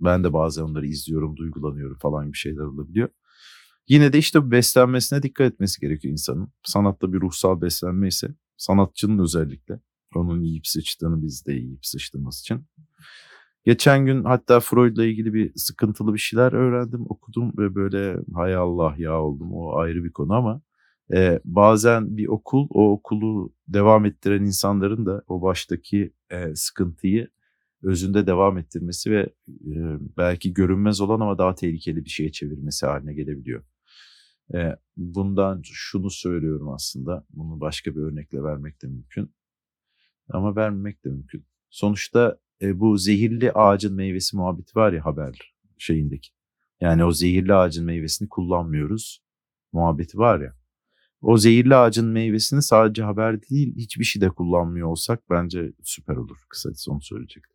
ben 0.01 0.25
de 0.25 0.33
bazen 0.33 0.63
onları 0.63 0.87
izliyorum, 0.87 1.37
duygulanıyorum 1.37 1.99
falan 1.99 2.33
bir 2.33 2.39
şeyler 2.39 2.63
olabiliyor. 2.63 3.09
Yine 3.89 4.13
de 4.13 4.19
işte 4.19 4.51
beslenmesine 4.51 5.23
dikkat 5.23 5.53
etmesi 5.53 5.81
gerekiyor 5.81 6.13
insanın. 6.13 6.53
Sanatta 6.63 7.13
bir 7.13 7.21
ruhsal 7.21 7.61
beslenme 7.61 8.09
ise 8.09 8.35
sanatçının 8.57 9.23
özellikle 9.23 9.81
onun 10.15 10.41
yiyip 10.41 10.67
sıçtığını 10.67 11.23
biz 11.23 11.47
de 11.47 11.53
yiyip 11.53 11.87
sıçtığımız 11.87 12.41
için. 12.41 12.67
Geçen 13.65 14.07
gün 14.07 14.25
hatta 14.25 14.61
Freud'la 14.61 15.05
ilgili 15.05 15.35
bir 15.35 15.53
sıkıntılı 15.57 16.15
bir 16.15 16.19
şeyler 16.19 16.53
öğrendim, 16.53 17.05
okudum 17.09 17.53
ve 17.59 17.75
böyle 17.75 18.17
hay 18.35 18.55
Allah 18.55 18.95
ya 18.99 19.23
oldum. 19.23 19.53
O 19.53 19.77
ayrı 19.77 20.05
bir 20.05 20.13
konu 20.13 20.35
ama 20.35 20.63
e, 21.15 21.41
bazen 21.45 22.17
bir 22.17 22.29
okul 22.29 22.67
o 22.71 22.93
okulu 22.93 23.53
devam 23.69 24.05
ettiren 24.07 24.43
insanların 24.43 25.07
da 25.07 25.23
o 25.27 25.43
baştaki 25.43 26.13
e, 26.31 26.55
sıkıntıyı 26.55 27.29
özünde 27.83 28.27
devam 28.27 28.59
ettirmesi 28.59 29.11
ve 29.11 29.21
e, 29.49 29.77
belki 30.17 30.55
görünmez 30.55 31.01
olan 31.01 31.21
ama 31.21 31.39
daha 31.39 31.55
tehlikeli 31.55 32.05
bir 32.05 32.11
şeye 32.11 32.33
çevirmesi 32.33 32.87
haline 32.87 33.15
gelebiliyor. 33.15 33.65
E, 34.55 34.77
bundan 34.97 35.61
şunu 35.65 36.11
söylüyorum 36.11 36.69
aslında. 36.69 37.27
Bunu 37.31 37.61
başka 37.61 37.97
bir 37.97 38.01
örnekle 38.01 38.43
vermek 38.43 38.83
de 38.83 38.87
mümkün. 38.87 39.35
Ama 40.29 40.57
vermemek 40.57 41.05
de 41.05 41.09
mümkün. 41.09 41.47
Sonuçta 41.71 42.39
e, 42.63 42.81
bu 42.81 42.99
zehirli 42.99 43.53
ağacın 43.53 43.95
meyvesi 43.95 44.37
muhabbeti 44.37 44.77
var 44.77 44.93
ya 44.93 45.05
haber 45.05 45.55
şeyindeki. 45.79 46.31
Yani 46.81 47.05
o 47.05 47.13
zehirli 47.13 47.55
ağacın 47.55 47.85
meyvesini 47.85 48.29
kullanmıyoruz 48.29 49.23
muhabbeti 49.73 50.19
var 50.19 50.41
ya. 50.41 50.55
O 51.23 51.39
zehirli 51.39 51.77
ağacın 51.77 52.09
meyvesini 52.09 52.63
sadece 52.63 53.03
haber 53.03 53.43
değil 53.43 53.77
hiçbir 53.77 54.05
şeyde 54.05 54.29
kullanmıyor 54.29 54.89
olsak 54.89 55.31
bence 55.31 55.73
süper 55.83 56.17
olur. 56.17 56.39
Kısacası 56.49 56.93
onu 56.93 57.01
söyleyecektim. 57.03 57.52